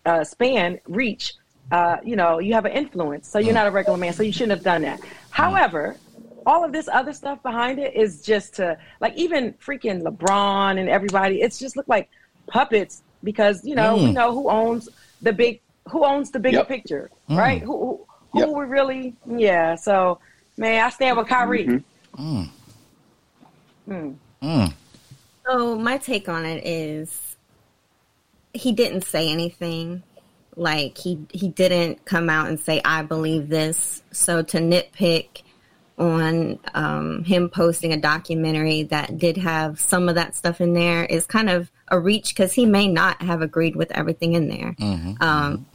[0.06, 1.34] uh, span, reach.
[1.70, 4.32] Uh, you know, you have an influence, so you're not a regular man, so you
[4.32, 5.00] shouldn't have done that.
[5.30, 6.00] However,
[6.46, 10.88] all of this other stuff behind it is just to like even freaking LeBron and
[10.88, 11.40] everybody.
[11.42, 12.08] It's just look like
[12.48, 14.14] puppets because you know we Mm.
[14.14, 14.88] know who owns
[15.22, 15.60] the big
[15.90, 16.68] who owns the bigger Yep.
[16.68, 17.36] picture, Mm.
[17.38, 17.62] right?
[17.62, 18.48] Who who, who Yep.
[18.50, 19.74] we really yeah.
[19.74, 20.18] So
[20.56, 21.66] man, I stand with Kyrie.
[21.66, 22.48] Mhm.
[23.88, 24.14] Mm.
[24.42, 24.72] Mm.
[25.46, 27.36] So my take on it is
[28.52, 30.02] he didn't say anything.
[30.56, 34.02] Like he he didn't come out and say I believe this.
[34.12, 35.42] So to nitpick
[36.00, 41.04] on um, him posting a documentary that did have some of that stuff in there
[41.04, 44.74] is kind of a reach because he may not have agreed with everything in there.
[45.20, 45.66] Um,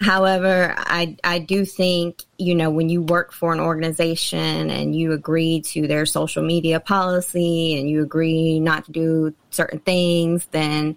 [0.00, 5.12] However, I I do think you know when you work for an organization and you
[5.12, 10.96] agree to their social media policy and you agree not to do certain things, then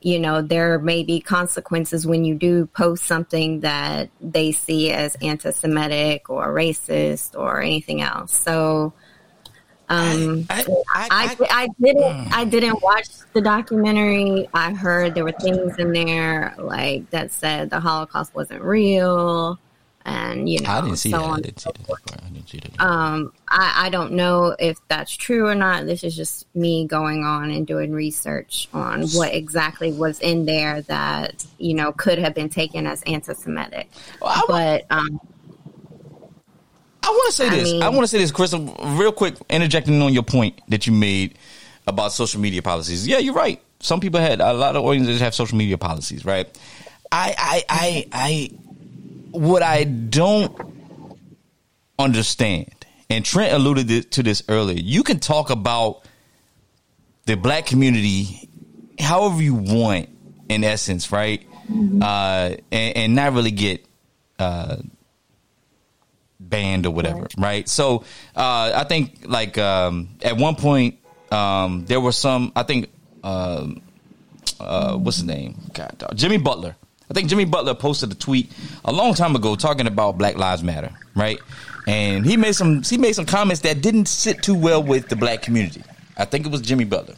[0.00, 5.16] you know there may be consequences when you do post something that they see as
[5.16, 8.32] anti-Semitic or racist or anything else.
[8.32, 8.92] So.
[9.90, 14.46] Um, I, I, I, didn't I didn't watch the documentary.
[14.52, 19.58] I heard there were things in there like that said the Holocaust wasn't real,
[20.08, 21.24] and you know I didn't see so that.
[21.28, 22.22] I didn't see that.
[22.24, 22.80] I didn't see that.
[22.80, 25.86] Um, I, I don't know if that's true or not.
[25.86, 30.82] This is just me going on and doing research on what exactly was in there
[30.82, 33.88] that you know could have been taken as anti-Semitic.
[34.20, 35.20] but um,
[37.02, 37.64] I want to say I this.
[37.72, 40.92] mean- I want to say this, Chris, real quick, interjecting on your point that you
[40.92, 41.38] made
[41.86, 43.06] about social media policies.
[43.06, 43.62] Yeah, you're right.
[43.80, 46.46] Some people had a lot of organizations have social media policies, right?
[47.10, 48.50] I, I, I, I,
[49.30, 50.56] what I don't
[51.98, 52.72] understand,
[53.10, 54.78] and Trent alluded to this earlier.
[54.78, 56.04] You can talk about
[57.26, 58.48] the black community
[58.98, 60.08] however you want,
[60.48, 61.44] in essence, right?
[62.00, 63.84] Uh, and, and not really get
[64.38, 64.76] uh,
[66.40, 67.68] banned or whatever, right?
[67.68, 68.04] So
[68.34, 70.98] uh, I think like um, at one point
[71.30, 72.52] um, there were some.
[72.56, 72.88] I think
[73.22, 73.82] um,
[74.58, 75.56] uh, what's his name?
[75.74, 76.02] God.
[76.14, 76.76] Jimmy Butler.
[77.10, 78.52] I think Jimmy Butler posted a tweet
[78.84, 81.38] a long time ago talking about Black Lives Matter, right?
[81.86, 85.16] And he made some he made some comments that didn't sit too well with the
[85.16, 85.82] black community.
[86.16, 87.14] I think it was Jimmy Butler.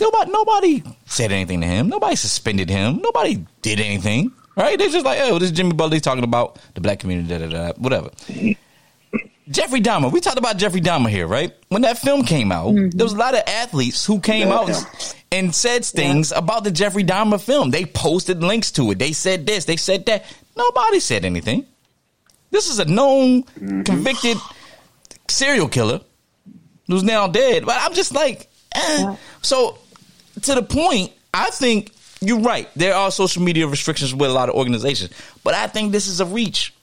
[0.00, 1.88] Nobody, nobody said anything to him.
[1.90, 3.00] Nobody suspended him.
[3.02, 4.32] Nobody did anything.
[4.56, 4.78] Right?
[4.78, 7.38] They're just like, oh, this is Jimmy Butler He's talking about the black community, da
[7.38, 8.10] da da, whatever.
[9.50, 10.12] Jeffrey Dahmer.
[10.12, 11.52] We talked about Jeffrey Dahmer here, right?
[11.68, 14.54] When that film came out, there was a lot of athletes who came Yeah.
[14.54, 14.86] out and,
[15.32, 17.70] and said things about the Jeffrey Dahmer film.
[17.70, 18.98] They posted links to it.
[18.98, 19.64] They said this.
[19.64, 20.24] They said that.
[20.56, 21.66] Nobody said anything.
[22.50, 23.42] This is a known,
[23.84, 24.36] convicted
[25.28, 26.00] serial killer
[26.86, 27.64] who's now dead.
[27.66, 29.16] But I'm just like, eh.
[29.42, 29.78] so
[30.42, 32.68] to the point, I think you're right.
[32.76, 35.10] There are social media restrictions with a lot of organizations,
[35.44, 36.74] but I think this is a reach.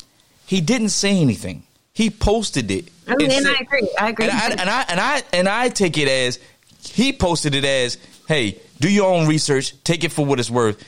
[0.45, 1.63] He didn't say anything.
[1.98, 2.89] He posted it.
[3.08, 3.89] I mean, and and I agree.
[4.00, 4.26] I agree.
[4.26, 6.38] and I, and I and I and I take it as
[6.84, 9.74] he posted it as, "Hey, do your own research.
[9.84, 10.86] Take it for what it's worth.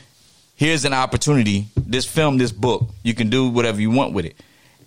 [0.55, 1.65] Here's an opportunity.
[1.75, 2.89] This film, this book.
[3.01, 4.35] You can do whatever you want with it."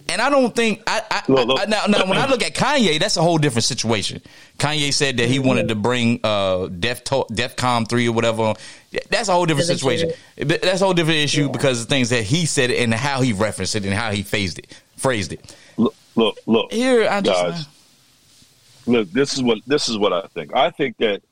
[0.09, 3.17] And I don't think I, I, I now, now when I look at Kanye, that's
[3.17, 4.23] a whole different situation.
[4.59, 8.55] Kanye said that he wanted to bring uh Def to- Defcon three or whatever.
[9.11, 10.13] That's a whole different situation.
[10.37, 13.33] But That's a whole different issue because of things that he said and how he
[13.33, 14.69] referenced it and how he phrased it.
[14.97, 15.57] Phrased it.
[15.77, 16.73] Look, look, look.
[16.73, 17.69] Here, I just- guys.
[18.85, 20.57] Look, this is what this is what I think.
[20.57, 21.23] I think that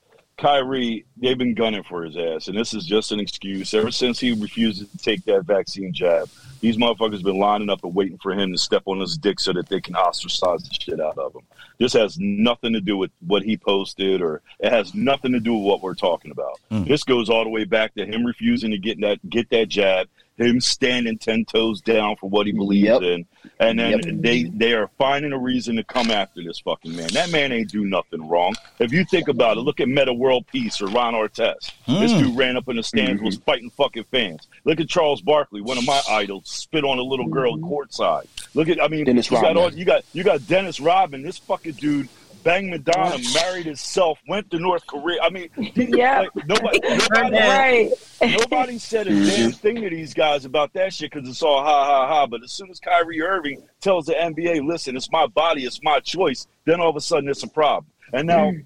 [0.41, 3.75] Kyrie, they've been gunning for his ass, and this is just an excuse.
[3.75, 7.95] Ever since he refused to take that vaccine jab, these motherfuckers been lining up and
[7.95, 11.01] waiting for him to step on his dick so that they can ostracize the shit
[11.01, 11.43] out of him.
[11.79, 15.55] This has nothing to do with what he posted, or it has nothing to do
[15.55, 16.59] with what we're talking about.
[16.71, 16.87] Mm.
[16.87, 20.09] This goes all the way back to him refusing to get that get that jab,
[20.47, 23.03] him standing ten toes down for what he believes Yep.
[23.03, 23.27] in,
[23.59, 24.01] and then Yep.
[24.23, 27.09] they they are finding a reason to come after this fucking man.
[27.13, 28.55] That man ain't do nothing wrong.
[28.79, 31.73] If you think about it, look at Meta World Peace or Ron Artest.
[31.87, 32.19] This Mm.
[32.19, 34.49] dude ran up in the stands, was fighting fucking fans.
[34.65, 38.27] Look at Charles Barkley, one of my idols, spit on a little girl courtside.
[38.55, 41.23] Look at I mean, Dennis you got all, you got you got Dennis Rodman.
[41.23, 42.09] This fucking dude.
[42.43, 45.21] Banged Madonna, married himself, went to North Korea.
[45.23, 46.21] I mean, Yeah.
[46.35, 47.91] like, nobody, nobody, Right.
[48.23, 49.25] Nobody said a mm-hmm.
[49.29, 52.27] damn thing to these guys about that shit because it's all ha ha ha.
[52.27, 56.01] But as soon as Kyrie Irving tells the NBA, "Listen, it's my body, it's my
[56.01, 57.87] choice," then all of a sudden it's a problem.
[58.13, 58.51] And now.
[58.51, 58.65] Mm.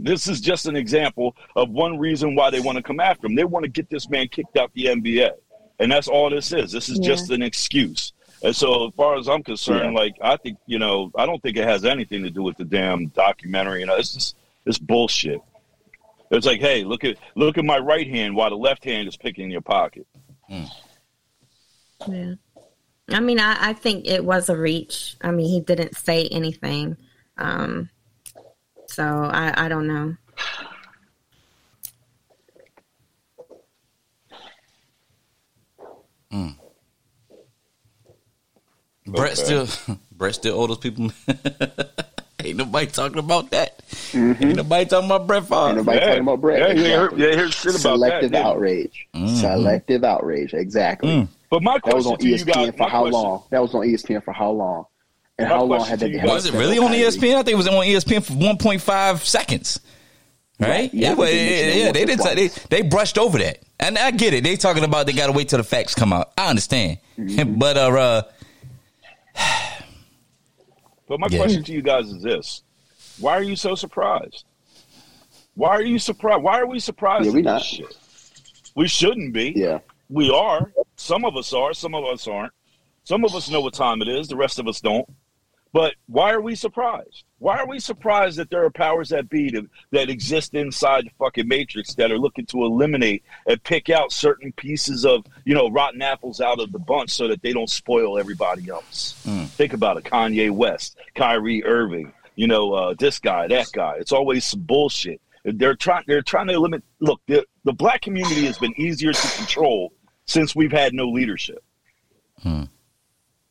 [0.00, 3.34] This is just an example of one reason why they want to come after him.
[3.34, 5.32] They want to get this man kicked out the NBA,
[5.80, 6.70] and that's all this is.
[6.70, 7.08] This is Yeah.
[7.08, 8.12] just an excuse.
[8.42, 11.56] And so, as far as I'm concerned, like I think you know, I don't think
[11.56, 13.80] it has anything to do with the damn documentary.
[13.80, 15.40] You know, it's just it's bullshit.
[16.30, 19.16] It's like, hey, look at look at my right hand while the left hand is
[19.16, 20.06] picking your pocket.
[22.06, 22.34] Yeah.
[23.10, 25.16] I mean, I, I think it was a reach.
[25.22, 26.96] I mean, he didn't say anything.
[27.38, 27.88] Um,
[28.86, 30.16] so I, I don't know.
[39.08, 39.66] Brett Okay.
[39.66, 41.10] still Brett still owe those people.
[42.44, 43.78] Ain't nobody talking about that.
[44.12, 44.40] Mhm.
[44.44, 45.68] Ain't nobody talking about Brett Favre.
[45.68, 46.06] Ain't nobody Yeah.
[46.06, 46.60] talking about Brett.
[46.60, 47.20] Yeah, you Exactly.
[47.22, 48.46] you ain't heard shit about Selective that, did you?
[48.50, 49.06] outrage.
[49.16, 49.40] Mhm.
[49.40, 50.54] Selective outrage.
[50.54, 51.08] Exactly.
[51.10, 51.28] Mm.
[51.50, 53.42] But my That was on to you ESPN guys, for how question- long?
[53.50, 54.84] That was on ESPN for how long?
[55.38, 57.02] And My how long had to they guys- Was it really on on Kyrie?
[57.04, 57.34] ESPN?
[57.36, 59.80] I think it was on ESPN for 1.5 seconds.
[60.60, 60.68] Right?
[60.70, 60.94] Right.
[60.94, 62.50] Yeah, Yeah, but they yeah, yeah, once they or did.
[62.68, 64.42] They they brushed over that, and I get it.
[64.44, 66.32] They talking about they got to wait till the facts come out.
[66.38, 67.54] I understand, Mm-hmm.
[67.58, 68.22] but uh, uh,
[71.08, 71.38] But my Yeah.
[71.38, 72.62] question to you guys is this:
[73.18, 74.44] Why are you so surprised?
[75.54, 76.42] Why are you surprised?
[76.42, 77.62] Why are we surprised Yeah, we not.
[77.62, 77.96] shit?
[78.76, 79.52] We shouldn't be.
[79.56, 79.80] Yeah.
[80.08, 80.72] We are.
[80.96, 81.74] Some of us are.
[81.74, 82.52] Some of us aren't.
[83.04, 84.28] Some of us know what time it is.
[84.28, 85.08] The rest of us don't.
[85.72, 87.24] But why are we surprised?
[87.38, 91.10] Why are we surprised that there are powers that be to, that exist inside the
[91.18, 95.68] fucking matrix that are looking to eliminate and pick out certain pieces of you know
[95.68, 99.14] rotten apples out of the bunch so that they don't spoil everybody else?
[99.46, 103.96] Think about it: Kanye West, Kyrie Irving, you know uh, this guy, that guy.
[103.98, 105.20] It's always some bullshit.
[105.44, 106.04] They're trying.
[106.06, 106.82] They're trying to limit.
[107.00, 109.92] Look, the, the black community has been easier to control
[110.24, 111.62] since we've had no leadership.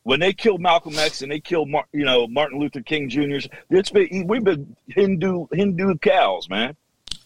[0.08, 3.46] When they killed Malcolm X and they killed, Mar- you know, Martin Luther King Jr.
[3.68, 6.74] It's been we've been Hindu Hindu cows, man.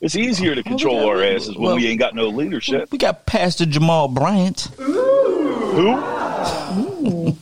[0.01, 2.91] It's easier to control got- our asses when well- we ain't got no leadership.
[2.91, 4.63] we got Pastor Jamal Bryant.
[4.79, 5.95] Who?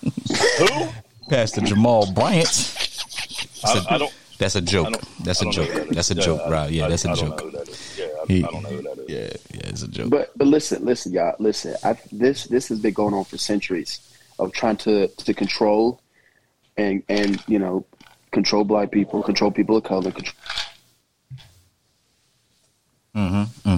[0.59, 0.89] Who?
[1.31, 2.77] Pastor Jamal Bryant.
[3.65, 4.13] I, I don't.
[4.37, 4.95] That's a joke.
[5.21, 5.71] That's a joke.
[5.71, 6.11] that is.
[6.11, 6.71] A joke, I- Rob.
[6.71, 7.39] Yeah, that's a joke.
[7.39, 7.99] know who that is.
[7.99, 9.09] Yeah, I, I don't know who that is.
[9.09, 10.11] Yeah, yeah, it's a joke.
[10.11, 11.77] But but listen, listen, y'all, listen.
[11.83, 14.01] I, this this has been going on for centuries
[14.41, 16.01] of trying to to control
[16.77, 17.85] and and you know
[18.31, 20.11] control black people, control people of color.
[20.11, 20.35] Control,
[23.15, 23.69] Mm-hmm.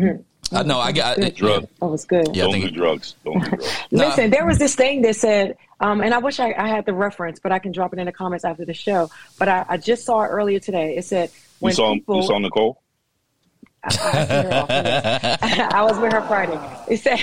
[0.00, 0.56] Mm-hmm.
[0.56, 0.78] I know.
[0.78, 1.68] I got I, Drug.
[1.80, 2.34] That was good.
[2.34, 3.14] Yeah, I don't think do drugs.
[3.24, 3.78] Don't do drugs.
[3.90, 6.94] Listen, there was this thing that said, um, and I wish I, I had the
[6.94, 9.10] reference, but I can drop it in the comments after the show.
[9.38, 10.96] But I, I just saw it earlier today.
[10.96, 12.82] It said You when saw people, you saw Nicole.
[13.84, 15.42] I, I seen her off limits.
[15.74, 16.60] I was with her Friday.
[16.88, 17.20] It said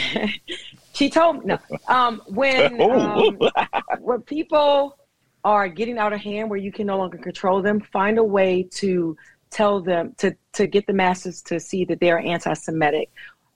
[0.96, 1.60] she told me no.
[1.88, 3.38] Um, when um,
[4.00, 4.98] when people
[5.44, 8.64] are getting out of hand, where you can no longer control them, find a way
[8.72, 9.16] to
[9.52, 13.12] tell them to to get the masses to see that they are anti-Semitic.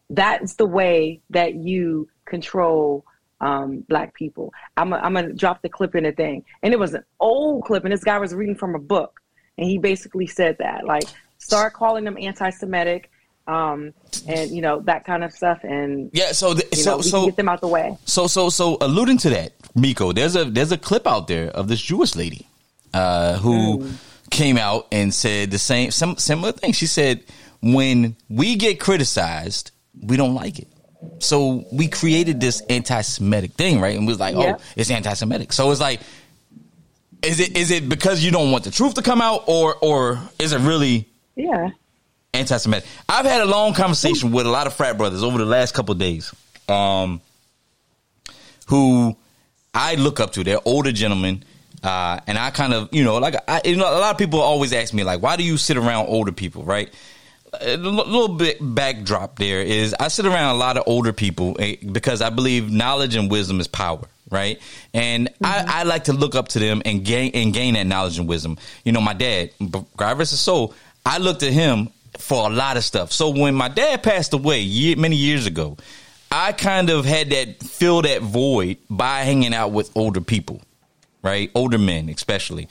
[0.09, 3.05] That's the way that you control
[3.41, 4.53] um, black people.
[4.77, 7.85] I'm I'm gonna drop the clip in a thing, and it was an old clip,
[7.85, 9.19] and this guy was reading from a book,
[9.57, 11.05] and he basically said that like
[11.37, 13.09] start calling them anti-Semitic,
[13.49, 13.93] um,
[14.27, 16.31] and you know that kind of stuff, and yeah.
[16.33, 17.97] So th- so know so get them out the way.
[18.05, 21.67] So so so alluding to that, Miko, there's a there's a clip out there of
[21.67, 22.47] this Jewish lady
[22.93, 23.89] uh, who
[24.29, 26.73] came out and said the same some similar thing.
[26.73, 27.23] She said,
[27.61, 30.67] "When we get criticized, we don't like it."
[31.19, 33.95] So we created this anti-Semitic thing, right?
[33.97, 34.57] And we was like, Yeah.
[34.57, 36.01] "Oh, it's anti-Semitic." So it's like,
[37.23, 40.19] is it is it because you don't want the truth to come out, or or
[40.37, 41.69] is it really Yeah.
[42.33, 42.87] anti-Semitic.
[43.07, 45.93] I've had a long conversation with a lot of frat brothers over the last couple
[45.93, 46.33] of days,
[46.67, 47.21] um,
[48.67, 49.15] who
[49.73, 50.43] I look up to.
[50.43, 51.43] They're older gentlemen,
[51.83, 54.41] uh, and I kind of, you know, like I, you know, a lot of people
[54.41, 56.93] always ask me, like, why do you sit around older people, right?
[57.61, 61.77] A little bit backdrop there is I sit around a lot of older people eh,
[61.91, 64.61] because I believe knowledge and wisdom is power, right?
[64.93, 68.19] And I, I like to look up to them and gain and gain that knowledge
[68.19, 68.59] and wisdom.
[68.83, 69.49] You know, my dad,
[69.97, 73.11] God rest his soul, I looked at him for a lot of stuff.
[73.11, 75.77] So when my dad passed away year, many years ago,
[76.31, 80.61] I kind of had that fill that void by hanging out with older people,
[81.23, 81.49] right?
[81.55, 82.67] Older men, especially,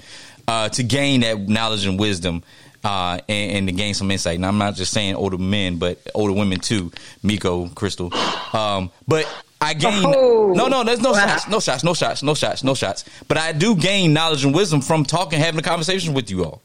[0.46, 2.42] uh, to gain that knowledge and wisdom.
[2.84, 4.36] Uh, and, and to gain some insight.
[4.36, 6.92] And I'm not just saying older men, but older women too.
[7.24, 8.14] Miko, Crystal.
[8.54, 9.26] Um, but
[9.60, 10.52] I gain Oh.
[10.54, 10.84] no, no.
[10.84, 13.04] There's no shots, no shots, no shots, no shots, no shots.
[13.26, 16.62] But I do gain knowledge and wisdom from talking, having a conversation with you all,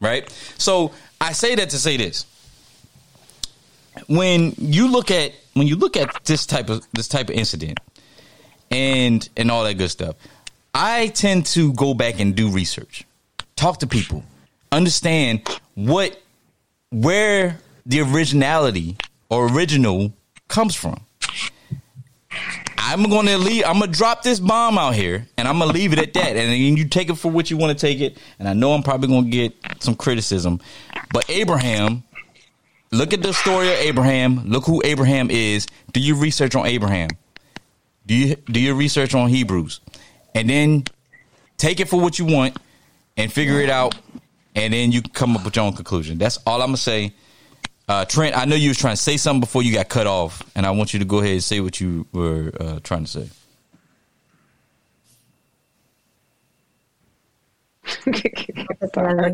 [0.00, 0.30] right?
[0.56, 2.26] So I say that to say this:
[4.08, 7.78] when you look at when you look at this type of this type of incident
[8.70, 10.16] and and all that good stuff,
[10.74, 13.04] I tend to go back and do research,
[13.56, 14.24] talk to people,
[14.72, 15.42] understand
[15.74, 16.20] what
[16.90, 18.96] where the originality
[19.28, 20.12] or original
[20.48, 21.00] comes from.
[22.82, 23.64] I'm gonna leave.
[23.66, 26.36] I'm gonna drop this bomb out here, and I'm gonna leave it at that.
[26.36, 28.18] And then you take it for what you want to take it.
[28.38, 30.60] And I know I'm probably gonna get some criticism,
[31.12, 32.02] but Abraham.
[32.92, 34.48] Look at the story of Abraham.
[34.48, 35.68] Look who Abraham is.
[35.92, 37.10] Do your research on Abraham.
[38.04, 39.80] Do you do your research on Hebrews,
[40.34, 40.82] and then
[41.56, 42.56] take it for what you want,
[43.16, 43.94] and figure it out,
[44.56, 46.18] and then you come up with your own conclusion.
[46.18, 47.14] That's all I'm gonna say.
[47.90, 50.44] Uh, Trent, I know you was trying to say something before you got cut off,
[50.54, 53.10] and I want you to go ahead and say what you were uh, trying to
[53.10, 53.28] say.
[58.06, 59.32] I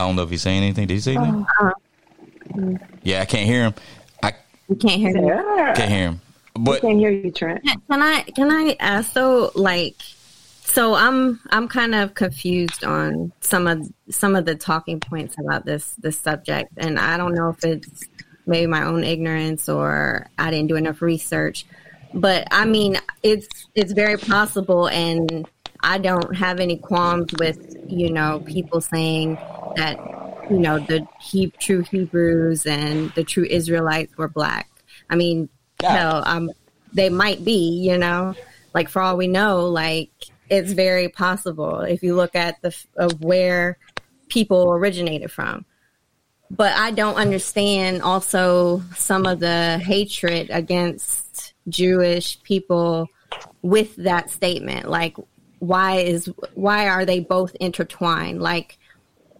[0.00, 0.86] don't know if he's saying anything.
[0.86, 1.46] Did he say anything?
[1.58, 1.70] Uh,
[3.02, 3.74] Yeah, I can't hear him.
[4.22, 4.34] I
[4.68, 5.30] you can't hear me.
[5.74, 6.20] can't hear him.
[6.52, 7.64] But can't hear you, Trent.
[7.64, 9.96] Can I can I ask though, like,
[10.72, 15.66] so I'm I'm kind of confused on some of some of the talking points about
[15.66, 18.04] this this subject, and I don't know if it's
[18.46, 21.66] maybe my own ignorance or I didn't do enough research,
[22.14, 25.46] but I mean it's it's very possible, and
[25.80, 29.34] I don't have any qualms with you know people saying
[29.76, 29.98] that
[30.50, 34.70] you know the he, true Hebrews and the true Israelites were black.
[35.10, 35.50] I mean,
[35.82, 36.50] hell, um,
[36.94, 38.34] they might be, you know,
[38.72, 43.22] like for all we know, like it's very possible if you look at the of
[43.22, 43.78] where
[44.28, 45.64] people originated from.
[46.50, 53.08] But I don't understand also some of the hatred against Jewish people
[53.62, 54.88] with that statement.
[54.88, 55.16] Like,
[55.60, 58.42] why is why are they both intertwined?
[58.42, 58.78] Like,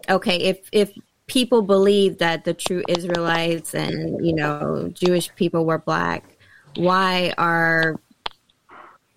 [0.08, 0.92] okay, if if
[1.26, 6.36] people believe that the true Israelites and you know Jewish people were black,
[6.76, 8.00] why are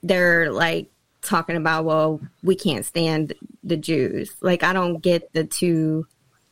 [0.04, 0.90] they're like
[1.26, 4.34] talking about well we can't stand the Jews?
[4.42, 6.08] Like I don't get the two.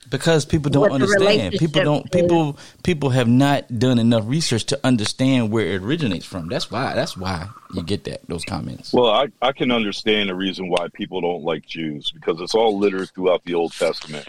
[0.09, 5.51] because people don't understand, people don't people people have not done enough research to understand
[5.51, 6.49] where it originates from.
[6.49, 8.93] That's why that's why you get that those comments.
[8.93, 12.77] Well, I, I can understand the reason why people don't like Jews because it's all
[12.77, 14.27] littered throughout the Old Testament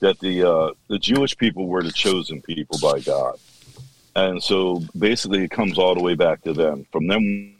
[0.00, 3.38] that the uh, the Jewish people were the chosen people by God,
[4.14, 6.84] and so basically it comes all the way back to them.
[6.92, 7.53] From them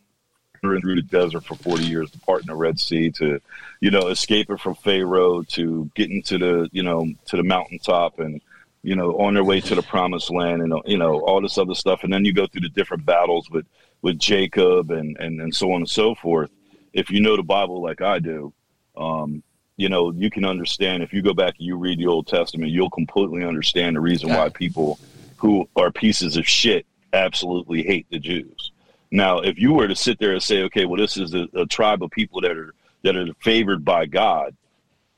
[0.80, 3.40] through the desert for forty years, to part in the Red Sea, to
[3.80, 8.40] you know escaping from Pharaoh, to getting to the you know to the mountaintop, and
[8.82, 11.74] you know on their way to the Promised Land, and you know all this other
[11.74, 13.66] stuff, and then you go through the different battles with
[14.02, 16.50] with Jacob and and and so on and so forth.
[16.92, 18.52] If you know the Bible like I do.
[18.96, 19.42] Um,
[19.76, 22.70] you know, you can understand if you go back and you read the Old Testament,
[22.70, 25.00] you'll completely understand the reason why people
[25.36, 28.72] who are pieces of shit absolutely hate the Jews.
[29.14, 31.66] Now, if you were to sit there and say, okay, well, this is a, a
[31.66, 34.56] tribe of people that are that are favored by God,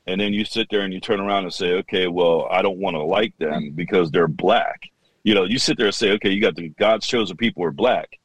[0.05, 2.77] and then you sit there and you turn around and say, okay, well, I don't
[2.77, 4.83] want to like them because they're black.
[5.23, 7.71] You know, you sit there and say, okay, you got the God's chosen people are
[7.71, 8.19] black.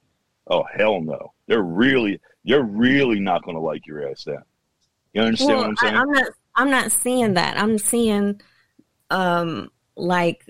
[0.47, 4.43] Oh hell no, they're really you're really not going to like your ass then.
[5.15, 5.95] You understand what I'm saying?
[5.95, 6.33] I, am not.
[6.55, 7.57] I'm not seeing that.
[7.57, 8.43] I'm seeing,
[9.09, 10.45] um, like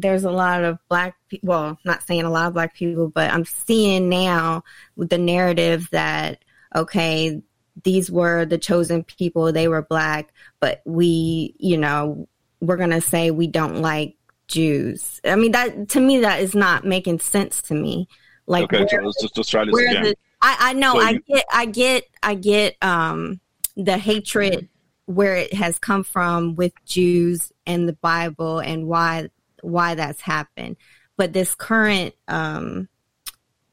[0.00, 1.16] there's a lot of black.
[1.30, 4.64] Pe- well, not saying a lot of black people, but I'm seeing now
[4.96, 6.44] with the narrative that
[6.74, 7.40] okay,
[7.84, 9.52] these were the chosen people.
[9.52, 12.28] They were black, but we, you know,
[12.60, 14.16] we're gonna say we don't like
[14.48, 15.20] Jews.
[15.24, 18.08] I mean, that to me, that is not making sense to me.
[18.46, 20.02] Like, okay, so let's just, let's try this again.
[20.04, 23.40] the- I, I know So I you- get I get I get um
[23.76, 24.68] the hatred
[25.06, 29.30] where it has come from with Jews and the Bible and why
[29.62, 30.76] why that's happened.
[31.16, 32.88] But this current um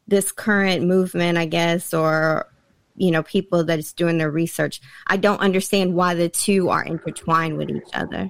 [0.08, 2.52] this current movement, I guess, or
[2.96, 6.84] you know, people that is doing their research, I don't understand why the two are
[6.84, 8.30] intertwined with each other.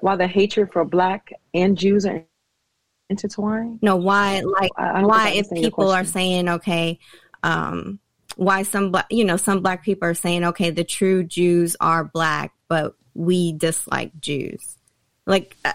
[0.00, 2.24] Why the hatred for black and Jews are
[3.08, 3.78] intertwined?
[3.82, 6.98] No, why like why if people are saying okay,
[7.42, 8.00] um,
[8.36, 12.04] why some black you know some black people are saying okay, the true Jews are
[12.04, 14.78] black, but we dislike Jews.
[15.26, 15.74] Like I-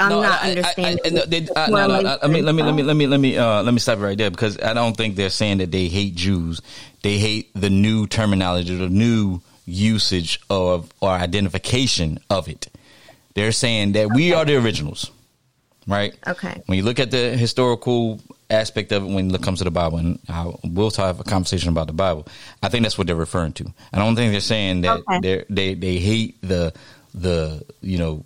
[0.00, 0.98] I'm No, not I- I- understanding.
[1.04, 3.20] I, no, they- uh, no, no, my- no, let me let me let me let
[3.20, 5.70] me uh, let me stop it right there because I don't think they're saying that
[5.70, 6.60] they hate Jews.
[7.02, 12.68] They hate the new terminology, the new usage of or identification of it.
[13.34, 15.10] They're saying that we are the originals,
[15.86, 16.14] right?
[16.26, 16.62] Okay.
[16.66, 18.20] When you look at the historical
[18.50, 21.68] aspect of it, when it comes to the Bible, and I will have a conversation
[21.70, 22.26] about the Bible,
[22.62, 23.72] I think that's what they're referring to.
[23.92, 25.20] I don't think they're saying that Okay.
[25.20, 26.72] they're, they they hate the
[27.14, 28.24] the you know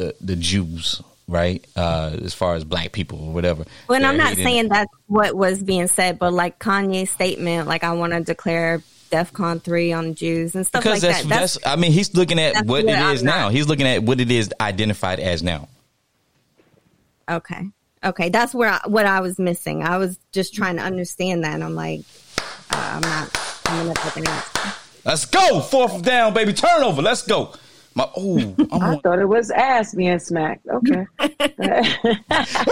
[0.00, 1.64] the the Jews, right?
[1.76, 3.64] Uh, as far as black people or whatever.
[3.88, 7.84] Well, and I'm not saying that's what was being said, but like Kanye's statement, like
[7.84, 11.40] I want to declare DEFCON three on Jews and stuff because like that's, that.
[11.40, 13.42] that's I mean he's looking at what what it I'm is now.
[13.44, 15.68] not- He's looking at what it is identified as now.
[17.28, 17.68] Okay.
[18.04, 18.28] Okay.
[18.28, 19.82] That's where I, what I was missing.
[19.82, 21.54] I was just trying to understand that.
[21.54, 22.00] And I'm like,
[22.70, 23.32] uh, I'm not
[23.64, 24.76] coming up with an answer.
[25.04, 26.52] Let's go fourth down, baby.
[26.52, 27.02] Turnover.
[27.02, 27.54] Let's go.
[27.94, 28.38] My oh,
[28.72, 30.66] I'm I on, thought it was ass being smacked.
[30.68, 31.06] Okay.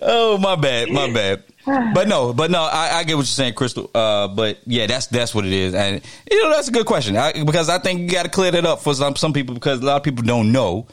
[0.00, 1.42] Oh my bad, my bad.
[1.66, 3.90] But no, but no, I, I get what you're saying, Crystal.
[3.94, 6.00] Uh, but yeah, that's that's what it is, and
[6.30, 8.64] you know that's a good question I, because I think you got to clear that
[8.64, 10.86] up for some some people because a lot of people don't know.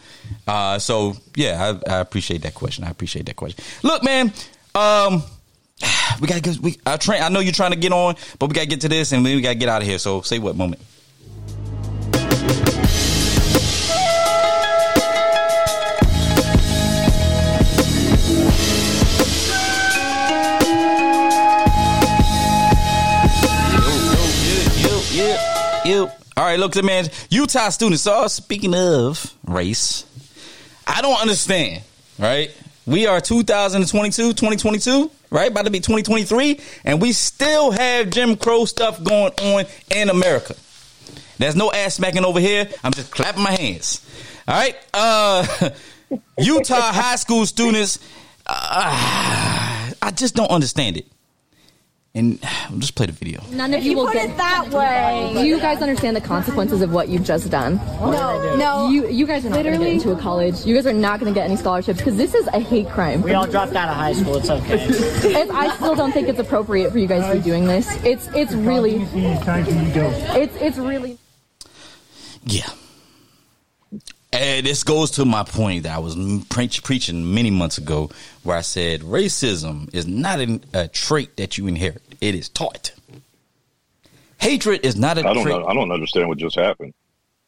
[0.48, 2.84] Uh, so yeah, I, I appreciate that question.
[2.84, 3.64] I appreciate that question.
[3.84, 4.34] Look, man,
[4.74, 5.24] um,
[6.22, 6.78] we gotta get we.
[6.86, 7.22] I train.
[7.22, 9.36] I know you're trying to get on, but we gotta get to this, and then
[9.36, 10.00] we gotta get out of here.
[10.00, 10.82] So say what moment.
[26.38, 27.08] All right, look, the man.
[27.30, 28.04] Utah students.
[28.04, 30.06] So speaking of race,
[30.86, 31.82] I don't understand.
[32.20, 32.52] Right,
[32.86, 35.12] we are 2022, 2022.
[35.32, 40.10] Right, about to be 2023, and we still have Jim Crow stuff going on in
[40.10, 40.56] America.
[41.38, 42.70] There's no ass smacking over here.
[42.84, 44.06] I'm just clapping my hands.
[44.48, 45.70] All right, uh,
[46.40, 48.00] Utah high school students.
[48.46, 51.08] Uh, I just don't understand it.
[52.16, 52.40] And
[52.70, 53.42] I'll just play the video.
[53.52, 55.34] None of you, will get it that way.
[55.34, 57.76] Do you guys understand the consequences of what you've just done?
[58.00, 58.90] No, no.
[58.90, 60.66] You you guys are not going to get into a college.
[60.66, 63.22] You guys are not going to get any scholarships because this is a hate crime.
[63.22, 64.38] We all dropped out of high school.
[64.38, 64.86] It's okay.
[64.86, 67.88] If- I still don't think it's appropriate for you guys to be doing this.
[68.06, 71.18] It's it's really it's it's really
[72.46, 72.70] Yeah.
[74.36, 76.16] And this goes to my point that I was
[76.50, 78.10] preach, preaching many months ago,
[78.44, 82.92] where I said racism is not an, a trait that you inherit; it is taught.
[84.40, 85.56] Hatred is not a I don't trait.
[85.56, 85.66] know.
[85.66, 86.94] I don't understand what just happened.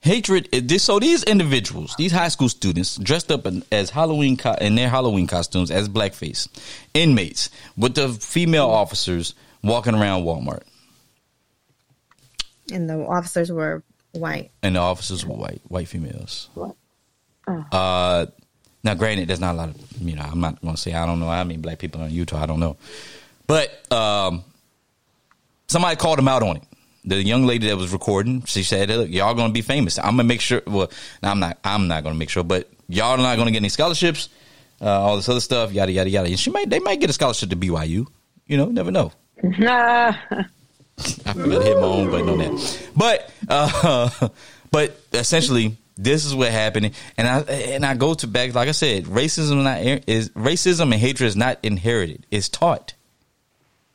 [0.02, 0.48] Hatred.
[0.54, 4.54] Eh, this, so these individuals, these high school students, dressed up in, as Halloween co-
[4.54, 6.48] in their Halloween costumes as blackface
[6.94, 9.34] inmates, with the female officers
[9.64, 10.64] walking around Walmart,
[12.72, 13.84] And the officers were
[14.14, 14.52] white.
[14.64, 16.50] and the officers were white, white females.
[16.54, 16.76] What?
[17.72, 18.26] Uh,
[18.84, 20.24] now, granted, there's not a lot of you know.
[20.24, 22.42] I'm not going to say I don't know I mean, black people in Utah.
[22.42, 22.78] I don't know,
[23.48, 24.44] but um,
[25.68, 26.64] somebody called him out on it.
[27.06, 29.98] The young lady that was recording, she said, "Look, y'all going to be famous.
[29.98, 30.62] I'm gonna make sure.
[30.68, 30.92] Well,
[31.24, 31.58] now I'm not.
[31.64, 34.30] I'm not going to make sure, but y'all are not going to get any scholarships.
[34.80, 36.28] Uh, all this other stuff, yada yada yada.
[36.28, 36.70] And she might.
[36.70, 38.08] They might get a scholarship to BYU.
[38.46, 39.12] You know, never know.
[39.42, 40.14] Nah.
[41.00, 42.90] I forgot to hit my own button on that.
[42.96, 44.30] But uh,
[44.72, 48.72] but essentially, this is what happened, and I and I go to back like I
[48.72, 52.94] said, racism not is racism and hatred is not inherited; it's taught.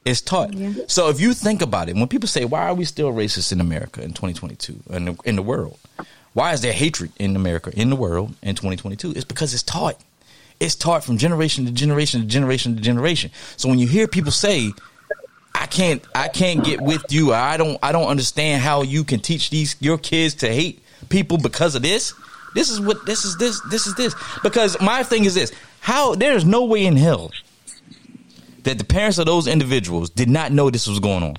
[0.05, 0.53] It's taught.
[0.89, 3.61] So if you think about it, when people say, "Why are we still racist in
[3.61, 5.79] America in 2022 in in the world?
[6.35, 9.97] Why is there hatred in America in the world in 2022?" It's because it's taught.
[10.61, 13.31] It's taught from generation to generation to generation to generation.
[13.57, 14.73] So when you hear people say,
[15.73, 17.33] can't I can't get with you.
[17.33, 21.39] I don't I don't understand how you can teach these your kids to hate people
[21.39, 22.15] because of this.
[22.55, 24.15] This is what this is this this is this.
[24.43, 25.51] Because my thing is this.
[25.81, 27.31] How there's no way in hell
[28.65, 31.37] that the parents of those individuals did not know this was going on.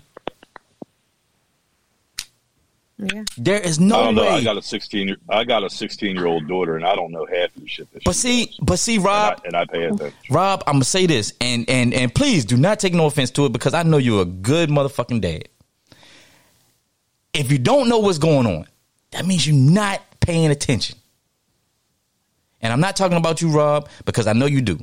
[2.99, 3.23] Yeah.
[3.37, 4.21] There is I no don't know.
[4.21, 4.29] way.
[4.29, 5.07] I got a sixteen.
[5.09, 7.67] year- I got a sixteen year old daughter, and I don't know half of the
[7.67, 7.91] shit.
[7.91, 10.13] That But see, but see, Rob, and I pay attention.
[10.29, 13.45] Rob, I'm gonna say this, and and and please do not take no offense to
[13.45, 15.49] it because I know you're a good motherfucking dad.
[17.33, 18.67] If you don't know what's going on,
[19.11, 20.97] that means you're not paying attention.
[22.61, 24.79] And I'm not talking about you, Rob, because I know you do.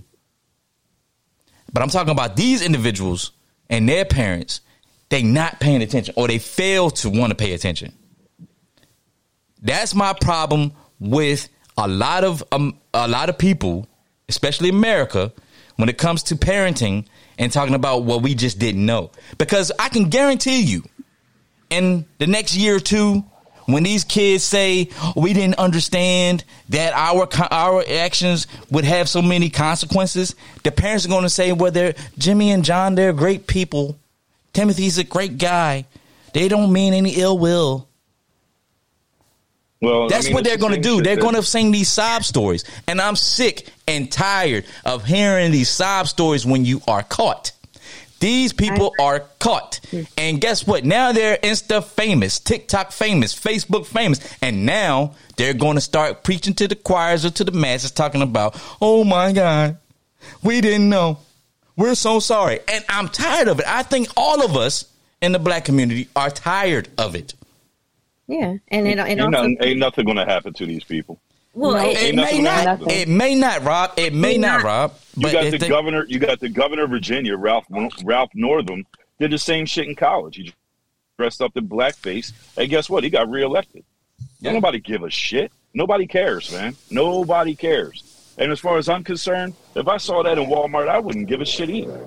[1.73, 3.31] But I'm talking about these individuals
[3.71, 4.61] and their parents.
[5.11, 7.93] They not paying attention, or they fail to want to pay attention.
[9.63, 13.87] That's my problem with a lot of um, a lot of people,
[14.29, 15.33] especially America,
[15.77, 17.07] when it comes to parenting
[17.39, 19.11] and talking about what we just didn't know.
[19.39, 20.83] Because I can guarantee you,
[21.71, 23.25] in the next year or two,
[23.67, 29.51] when these kids say we didn't understand that our our actions would have so many
[29.51, 30.35] consequences,
[30.65, 32.95] the parents are going to say, "Well, they're Jimmy and John.
[32.95, 33.99] They're great people.
[34.53, 35.87] Timothy's a great guy.
[36.33, 37.90] They don't mean any ill will."
[39.81, 41.01] Well, That's I mean, what they're the going to do.
[41.01, 42.65] They're going to sing these sob stories.
[42.87, 47.53] And I'm sick and tired of hearing these sob stories when you are caught.
[48.21, 49.81] These people are caught.
[50.19, 50.85] And guess what?
[50.85, 54.21] Now they're Insta famous, TikTok famous, Facebook famous.
[54.43, 58.21] And now they're going to start preaching to the choirs or to the masses talking
[58.21, 59.79] about, oh my God,
[60.43, 61.19] we didn't know.
[61.77, 62.61] We're so sorry.
[62.69, 63.67] And I'm tired of it.
[63.67, 64.85] I think all of us
[65.23, 67.33] in the black community are tired of it.
[68.31, 71.21] Yeah, and it, it Ain't, also nothing, ain't nothing going to happen to these people.
[71.53, 72.81] well, it, it, may not.
[72.89, 73.93] It may not, Rob.
[73.97, 74.95] It may not, Rob.
[75.17, 76.05] You got the they- governor.
[76.07, 77.67] You got the governor of Virginia, Ralph
[78.05, 78.87] Ralph Northam,
[79.19, 80.37] did the same shit in college.
[80.37, 80.55] He
[81.19, 83.03] dressed up in blackface, and guess what?
[83.03, 83.83] He got reelected.
[84.43, 85.51] Don't nobody give a shit.
[85.75, 86.77] Nobody cares, man.
[86.89, 88.35] Nobody cares.
[88.39, 91.41] And as far as I'm concerned, if I saw that in Walmart, I wouldn't give
[91.41, 92.01] a shit either.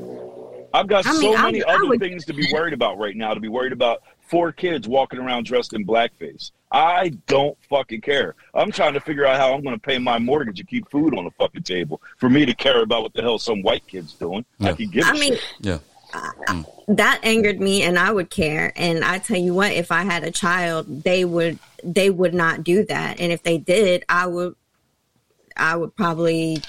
[0.73, 2.97] I've got I so mean, I many I other would- things to be worried about
[2.97, 3.33] right now.
[3.33, 4.01] To be worried about
[4.33, 6.49] four kids walking around dressed in blackface.
[6.71, 8.33] I don't fucking care.
[8.55, 11.15] I'm trying to figure out how I'm going to pay my mortgage and keep food
[11.15, 14.13] on the fucking table for me to care about what the hell some white kid's
[14.13, 14.43] doing.
[14.59, 15.53] I can give a I mean, shit.
[15.59, 15.77] Yeah.
[16.15, 18.73] Uh, that angered me and I would care.
[18.75, 22.63] And I tell you what, if I had a child, they would they would not
[22.63, 23.19] do that.
[23.19, 24.55] And if they did, I would
[25.55, 26.59] I would probably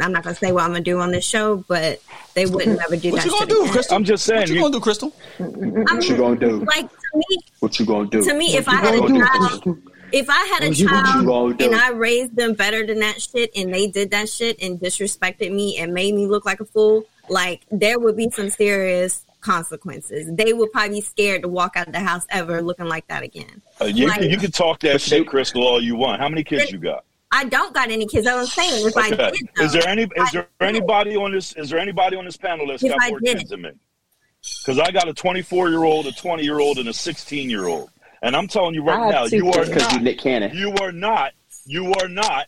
[0.00, 2.00] I'm not gonna say what I'm gonna do on this show, but
[2.34, 3.72] they wouldn't never do What that What you gonna shit do, again.
[3.72, 3.96] Crystal?
[3.96, 4.40] I'm just saying.
[4.40, 5.12] What you gonna do, Crystal?
[5.38, 6.64] What you gonna do?
[6.64, 8.24] Like to me, What you gonna do?
[8.24, 9.78] to me, if I you had a gonna do, child,
[10.12, 13.00] if I had a What you- what you child and I raised them better than
[13.00, 16.60] that shit, and they did that shit and disrespected me and made me look like
[16.60, 20.28] a fool, like there would be some serious consequences.
[20.34, 23.22] They would probably be scared to walk out of the house ever looking like that
[23.24, 23.60] again.
[23.80, 26.20] Uh, you, Like- you can talk that shit, Crystal, all you want.
[26.20, 27.04] How many kids you got?
[27.34, 28.26] I don't got any kids.
[28.26, 30.02] I was saying if I did, though, Is there any?
[30.02, 30.68] Is I there did.
[30.68, 31.54] anybody on this?
[31.54, 33.38] Is there anybody on this panel that's If got I more did.
[33.38, 33.70] kids than me?
[34.60, 37.66] Because I got a 24 year old, a 20 year old, and a 16 year
[37.66, 37.90] old,
[38.22, 40.02] and I'm telling you right now, you are kids 'cause you not.
[40.02, 40.54] Nick Cannon.
[40.56, 41.32] You are not.
[41.64, 42.46] You are not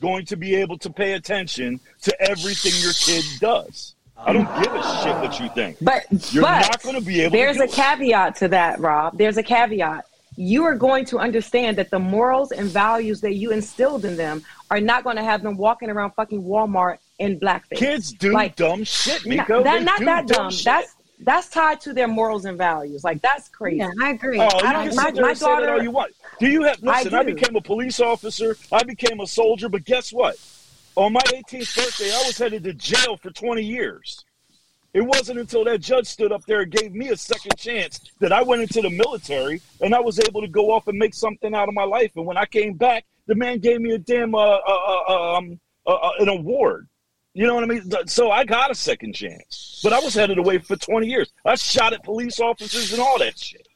[0.00, 3.94] going to be able to pay attention to everything your kid does.
[4.18, 5.76] I don't give a shit what you think.
[5.80, 7.32] But You're but not going to be able.
[7.32, 7.72] There's to a it.
[7.72, 9.16] caveat to that, Rob.
[9.18, 10.06] There's a caveat.
[10.36, 14.42] You are going to understand that the morals and values that you instilled in them
[14.70, 17.76] are not going to have them walking around fucking Walmart in blackface.
[17.78, 19.62] Kids do Like, dumb shit, Not, Miko.
[19.62, 20.50] that, not that dumb.
[20.50, 20.64] shit.
[20.64, 23.02] That's that's tied to their morals and values.
[23.02, 23.78] Like that's crazy.
[23.78, 24.38] Yeah, I agree.
[24.38, 26.12] Oh, you I can don't, sit my, there my and say all you want.
[26.38, 26.76] Do you have?
[26.86, 27.34] I Listen, I, do.
[27.34, 28.54] became a police officer.
[28.70, 29.70] I became a soldier.
[29.70, 30.36] But guess what?
[30.94, 34.25] On my 18th birthday, I was headed to jail for 20 years.
[34.96, 38.32] It wasn't until that judge stood up there and gave me a second chance that
[38.32, 41.54] I went into the military and I was able to go off and make something
[41.54, 42.12] out of my life.
[42.16, 45.60] And when I came back, the man gave me a damn uh, uh, uh, um,
[45.86, 46.88] uh, uh, an award.
[47.34, 47.92] You know what I mean?
[48.06, 51.30] So I got a second chance, but I was headed away for 20 years.
[51.44, 53.68] I shot at police officers and all that shit.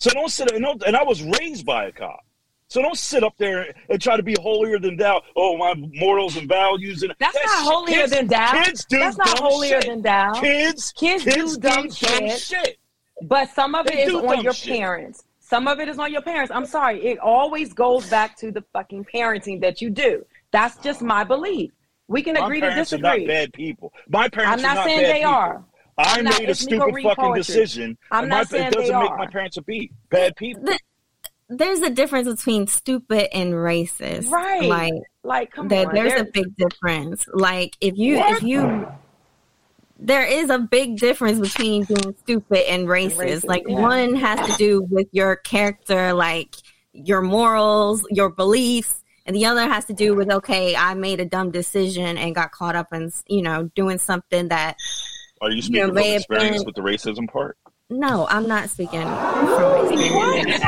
[0.00, 2.25] So don't sit and, don't, and I was raised by a cop.
[2.68, 5.22] So don't sit up there and try to be holier than thou.
[5.36, 8.62] Oh, my morals and values and That's that not holier kids- than thou.
[8.64, 9.86] Kids do That's not dumb holier shit.
[9.90, 10.32] than thou.
[10.40, 12.78] Kids, Kids, do dumb, shit, shit.
[13.22, 14.76] But some of it They is on your shit.
[14.78, 15.24] parents.
[15.38, 16.50] Some of it is on your parents.
[16.52, 17.04] I'm sorry.
[17.06, 20.26] It always goes back to the fucking parenting that you do.
[20.50, 21.70] That's just my belief.
[22.08, 23.92] We can My agree to parents are not bad people.
[24.08, 24.70] My parents are not.
[24.70, 25.32] I'm are not not saying bad they people.
[25.34, 25.64] are.
[25.98, 27.40] I I'm not- made a stupid fucking poetry.
[27.40, 27.98] decision.
[28.10, 29.16] I'm not my, saying it doesn't they make are.
[29.18, 29.92] my parents a beat.
[30.10, 30.62] Bad people.
[30.64, 30.78] The-
[31.48, 34.28] there's a difference between stupid and racist.
[34.30, 34.62] Right.
[34.68, 35.94] Like Like, come there, on.
[35.94, 37.26] there's There- a big difference.
[37.32, 38.36] Like if you What?
[38.36, 38.86] if you
[39.98, 43.16] there is a big difference between being stupid and racist.
[43.16, 43.80] racist, like yeah.
[43.80, 46.54] one has to do with your character, like
[46.92, 51.24] your morals, your beliefs, and the other has to do with okay, I made a
[51.24, 54.76] dumb decision and got caught up in you know doing something that
[55.40, 57.56] Are you Yeah, speaking from may have experience been- with the racism part?
[57.90, 60.62] No, I'm not speaking from experience.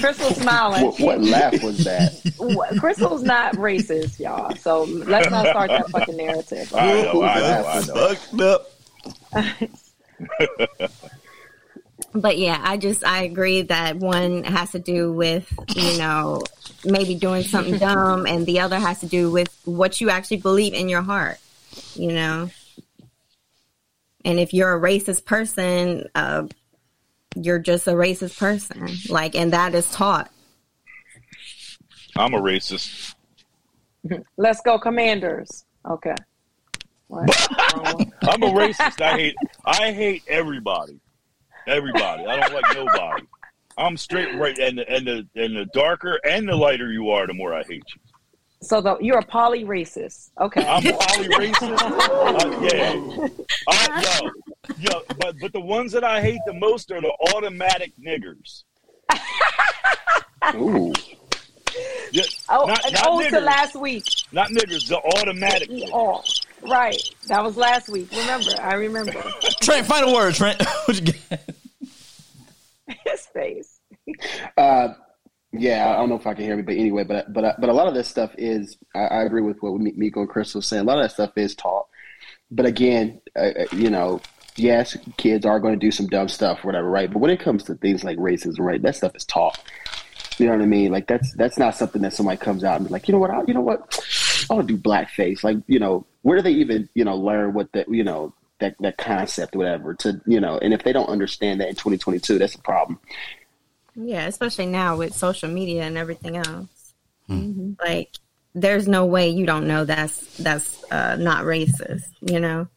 [0.00, 0.84] Crystal's smiling.
[0.84, 2.12] What, what laugh was that?
[2.78, 4.54] Crystal's not racist, y'all.
[4.56, 6.74] So let's not start that fucking narrative.
[6.74, 8.14] I know, I know, I know.
[8.14, 8.70] Fucked up.
[12.12, 16.42] But yeah, I just I agree that one has to do with you know
[16.84, 20.74] maybe doing something dumb, and the other has to do with what you actually believe
[20.74, 21.38] in your heart.
[21.94, 22.50] You know,
[24.24, 26.46] and if you're a racist person, uh,
[27.36, 28.88] you're just a racist person.
[29.08, 30.30] Like, and that is taught.
[32.16, 33.14] I'm a racist.
[34.36, 35.64] Let's go, Commanders.
[35.88, 36.14] Okay.
[37.06, 37.28] What?
[38.22, 39.00] I'm a racist.
[39.00, 41.00] I hate I hate everybody.
[41.66, 42.26] Everybody.
[42.26, 43.26] I don't like nobody.
[43.76, 47.26] I'm straight right and the and the and the darker and the lighter you are,
[47.26, 48.00] the more I hate you.
[48.62, 50.30] So the, you're a poly racist.
[50.38, 50.66] Okay.
[50.66, 51.80] I'm poly racist.
[52.30, 53.28] Uh, yeah.
[53.68, 54.30] I, yo,
[54.78, 58.64] yo, but but the ones that I hate the most are the automatic niggers.
[60.54, 60.92] Ooh.
[62.12, 64.04] Yeah, oh, not, and not ode to niggers, last week.
[64.32, 65.70] not niggers, the automatic.
[65.92, 66.24] All.
[66.62, 67.00] Right.
[67.28, 68.10] That was last week.
[68.10, 68.50] Remember.
[68.60, 69.12] I remember.
[69.62, 70.62] Trent, final word, Trent.
[70.84, 71.54] what you get?
[72.86, 73.80] His face.
[74.56, 74.88] Uh,
[75.52, 77.72] yeah, I don't know if I can hear me, but anyway, but but but a
[77.72, 80.82] lot of this stuff is I, I agree with what Mi- Miko and Crystal saying.
[80.82, 81.88] A lot of that stuff is taught,
[82.50, 84.20] but again, uh, you know,
[84.56, 87.12] yes, kids are going to do some dumb stuff, whatever, right?
[87.12, 89.60] But when it comes to things like racism, right, that stuff is taught.
[90.38, 90.90] You know what I mean?
[90.90, 93.30] Like that's that's not something that somebody comes out and be like, you know what,
[93.30, 93.98] I, you know what,
[94.48, 95.44] I'll do blackface.
[95.44, 98.76] Like, you know, where do they even you know learn what that you know that
[98.80, 99.94] that concept, whatever?
[99.94, 103.00] To you know, and if they don't understand that in 2022, that's a problem.
[103.94, 106.94] Yeah, especially now with social media and everything else.
[107.26, 107.34] Hmm.
[107.34, 107.72] Mm-hmm.
[107.84, 108.16] Like,
[108.54, 112.08] there's no way you don't know that's that's uh, not racist.
[112.20, 112.68] You know.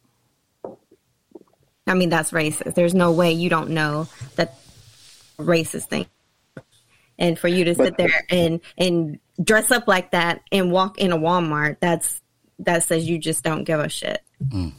[1.86, 2.74] I mean, that's racist.
[2.74, 4.58] There's no way you don't know that
[5.38, 6.06] racist thing.
[7.18, 11.12] And for you to sit there and and dress up like that and walk in
[11.12, 12.20] a Walmart, that's
[12.60, 14.20] that says you just don't give a shit.
[14.50, 14.70] Hmm.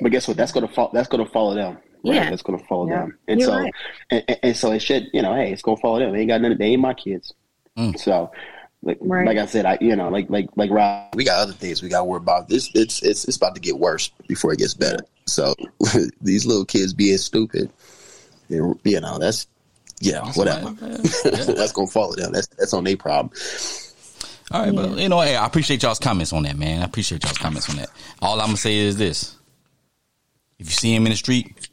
[0.00, 0.36] But guess what?
[0.36, 0.90] That's gonna fall.
[0.92, 1.78] That's gonna follow them.
[2.04, 2.14] Right?
[2.16, 2.30] Yeah.
[2.30, 3.00] that's gonna follow Yeah.
[3.00, 3.18] them.
[3.28, 3.72] And You're so, right.
[4.10, 5.06] and, and- and so it should.
[5.12, 6.12] You know, hey, it's gonna follow them.
[6.12, 6.58] They ain't got nothing.
[6.58, 7.32] They ain't my kids.
[7.78, 7.98] Mm.
[7.98, 8.30] So,
[8.82, 9.26] like, Right.
[9.26, 11.14] like I said, I you know, like like like Rob.
[11.14, 12.48] we got other things we got to worry about.
[12.48, 15.00] This it's it's it's about to get worse before it gets better.
[15.26, 15.54] So
[16.20, 17.70] these little kids being stupid,
[18.50, 19.46] and, you know, that's
[20.00, 20.70] yeah, whatever.
[21.24, 22.32] that's gonna follow them.
[22.32, 23.30] That's that's on their problem.
[24.50, 26.82] All right, but you know, hey, I appreciate y'all's comments on that, man.
[26.82, 27.88] I appreciate y'all's comments on that.
[28.20, 29.34] All I'm gonna say is this:
[30.58, 31.68] if you see him in the street,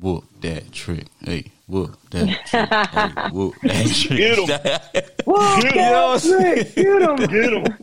[0.00, 1.06] whoop that trick.
[1.20, 2.68] Hey, whoop that trick.
[2.68, 4.18] Hey, whoop that trick.
[4.18, 5.04] Get him.
[5.24, 6.74] Whoop Get that trick.
[6.74, 7.16] Get him.
[7.16, 7.78] Get him.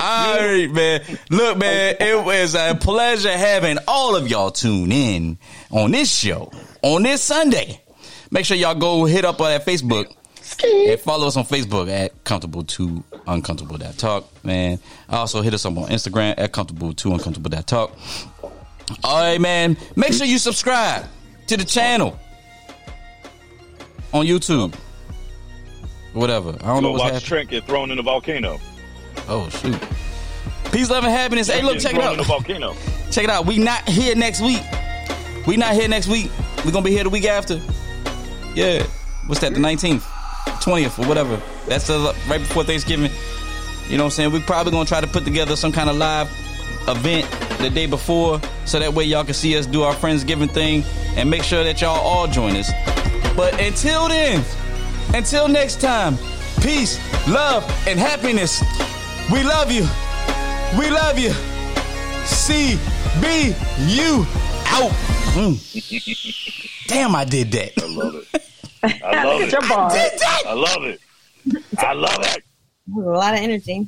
[0.00, 1.02] All right, man.
[1.30, 5.38] Look, man, it was a pleasure having all of y'all tune in
[5.70, 6.50] on this show
[6.82, 7.80] on this Sunday.
[8.30, 10.12] Make sure y'all go hit up on that Facebook
[10.62, 14.78] and follow us on Facebook at comfortable to uncomfortable that talk, man.
[15.08, 17.96] Also hit us up on Instagram at comfortable to uncomfortable that talk.
[19.02, 19.76] All right, man.
[19.96, 21.06] Make sure you subscribe
[21.46, 22.18] to the channel
[24.12, 24.74] on YouTube.
[26.12, 26.50] Whatever.
[26.50, 27.28] I don't know Go what's watch happening.
[27.28, 28.60] Trent get thrown in the volcano.
[29.28, 29.80] Oh shoot.
[30.70, 31.48] Peace, love, and happiness.
[31.48, 32.12] Hey, look, check it out.
[32.12, 32.74] in the volcano.
[33.10, 33.46] Check it out.
[33.46, 34.62] We not here next week.
[35.46, 36.32] We not here next week.
[36.64, 37.60] We gonna be here the week after.
[38.56, 38.84] Yeah.
[39.26, 39.54] What's that?
[39.54, 40.04] The nineteenth,
[40.60, 41.40] twentieth, or whatever.
[41.68, 43.12] That's the, right before Thanksgiving.
[43.88, 44.32] You know what I'm saying?
[44.32, 46.28] We probably gonna try to put together some kind of live
[46.88, 50.84] event the day before, so that way y'all can see us do our Friendsgiving thing,
[51.16, 52.70] and make sure that y'all all join us.
[53.36, 54.44] But until then,
[55.14, 56.16] until next time,
[56.60, 56.98] peace,
[57.28, 58.62] love, and happiness.
[59.32, 59.86] We love you.
[60.78, 61.30] We love you.
[62.24, 62.78] C
[63.20, 63.54] B
[63.88, 64.26] U
[64.66, 64.90] out.
[65.34, 66.86] Mm.
[66.88, 67.72] Damn, I did that.
[67.82, 68.42] I love it.
[69.02, 69.52] I love Look at it.
[69.52, 70.50] your.
[70.50, 71.00] I love it.
[71.78, 72.44] I love it.
[72.94, 73.86] A lot of energy.